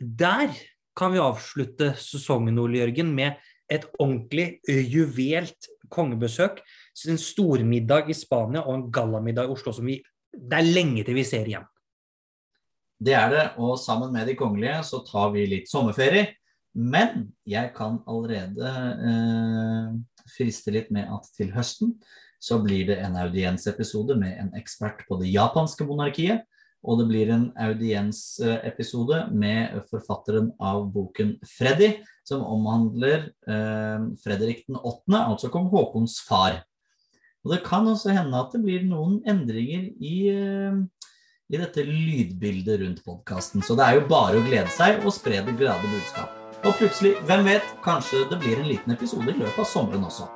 der 0.00 0.52
kan 0.96 1.12
vi 1.14 1.22
avslutte 1.22 1.92
sesongen 2.00 2.60
Ole 2.60 2.82
Jørgen, 2.82 3.14
med 3.14 3.40
et 3.72 3.86
ordentlig 3.98 4.60
juvelt 4.68 5.68
kongebesøk. 5.92 6.60
En 7.08 7.20
stormiddag 7.20 8.10
i 8.12 8.16
Spania 8.16 8.64
og 8.66 8.74
en 8.74 8.88
gallamiddag 8.92 9.48
i 9.48 9.54
Oslo 9.54 9.72
som 9.72 9.88
vi 9.88 10.02
Det 10.32 10.56
er 10.56 10.64
lenge 10.64 11.02
til 11.04 11.14
vi 11.14 11.24
ser 11.28 11.44
igjen. 11.44 11.66
Det 12.96 13.12
er 13.12 13.28
det, 13.28 13.42
og 13.60 13.76
sammen 13.76 14.12
med 14.14 14.30
de 14.30 14.34
kongelige 14.34 14.78
så 14.88 15.02
tar 15.04 15.32
vi 15.34 15.42
litt 15.44 15.68
sommerferie. 15.68 16.30
Men 16.72 17.34
jeg 17.44 17.74
kan 17.76 17.98
allerede 18.08 18.70
eh, 19.10 19.90
friste 20.24 20.72
litt 20.72 20.88
med 20.94 21.04
at 21.04 21.28
til 21.36 21.52
høsten 21.52 21.98
så 22.42 22.62
blir 22.62 22.88
det 22.88 22.96
en 23.04 23.18
audiensepisode 23.20 24.16
med 24.16 24.38
en 24.40 24.48
ekspert 24.56 25.04
på 25.06 25.18
det 25.20 25.28
japanske 25.34 25.84
monarkiet. 25.84 26.46
Og 26.82 26.98
det 26.98 27.06
blir 27.10 27.30
en 27.30 27.44
audiensepisode 27.62 29.28
med 29.30 29.78
forfatteren 29.90 30.50
av 30.58 30.88
boken 30.94 31.36
'Freddy', 31.46 32.00
som 32.26 32.42
omhandler 32.42 33.30
eh, 33.46 34.02
Fredrik 34.22 34.66
den 34.66 34.78
8., 34.78 35.20
altså 35.20 35.50
kong 35.50 35.70
Håkons 35.70 36.18
far. 36.26 36.62
Og 37.42 37.54
det 37.54 37.62
kan 37.66 37.86
også 37.86 38.14
hende 38.14 38.38
at 38.38 38.52
det 38.54 38.62
blir 38.62 38.84
noen 38.86 39.20
endringer 39.26 39.88
i, 39.98 40.16
eh, 40.30 40.76
i 41.50 41.58
dette 41.58 41.86
lydbildet 41.86 42.82
rundt 42.82 43.02
podkasten. 43.06 43.62
Så 43.62 43.78
det 43.78 43.86
er 43.86 43.98
jo 43.98 44.06
bare 44.10 44.38
å 44.38 44.46
glede 44.46 44.70
seg 44.74 45.02
og 45.02 45.14
spre 45.14 45.42
det 45.42 45.58
glade 45.58 45.90
budskap. 45.90 46.38
Og 46.62 46.76
plutselig, 46.78 47.16
hvem 47.26 47.46
vet, 47.46 47.74
kanskje 47.82 48.22
det 48.30 48.38
blir 48.42 48.58
en 48.58 48.70
liten 48.70 48.94
episode 48.94 49.26
i 49.26 49.38
løpet 49.38 49.58
av 49.58 49.66
sommeren 49.66 50.06
også. 50.06 50.30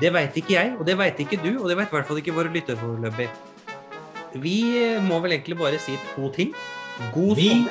Det 0.00 0.10
veit 0.14 0.34
ikke 0.38 0.56
jeg, 0.56 0.74
og 0.78 0.86
det 0.86 0.98
veit 0.98 1.18
ikke 1.22 1.38
du, 1.38 1.52
og 1.60 1.70
det 1.70 1.78
veit 1.78 1.90
i 1.90 1.94
hvert 1.98 2.10
fall 2.10 2.18
ikke 2.22 2.34
våre 2.34 2.50
lyttere 2.50 2.78
foreløpig. 2.80 3.30
Vi 4.38 4.56
eh, 4.78 5.02
må 5.02 5.18
vel 5.24 5.34
egentlig 5.34 5.58
bare 5.58 5.78
si 5.82 5.96
to 6.14 6.30
ting. 6.34 6.54
God 7.14 7.36
vi, 7.36 7.48
sommer. 7.48 7.70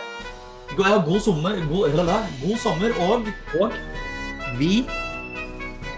Ja, 0.79 0.99
god 1.05 1.19
sommer. 1.23 1.59
God, 1.69 1.89
god 2.43 2.57
sommer 2.57 2.95
og 3.07 3.27
Og 3.59 3.71
vi 4.59 4.85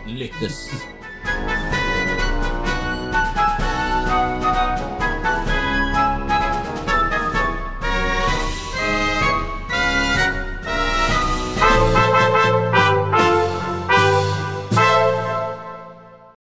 lyttes. 0.07 0.90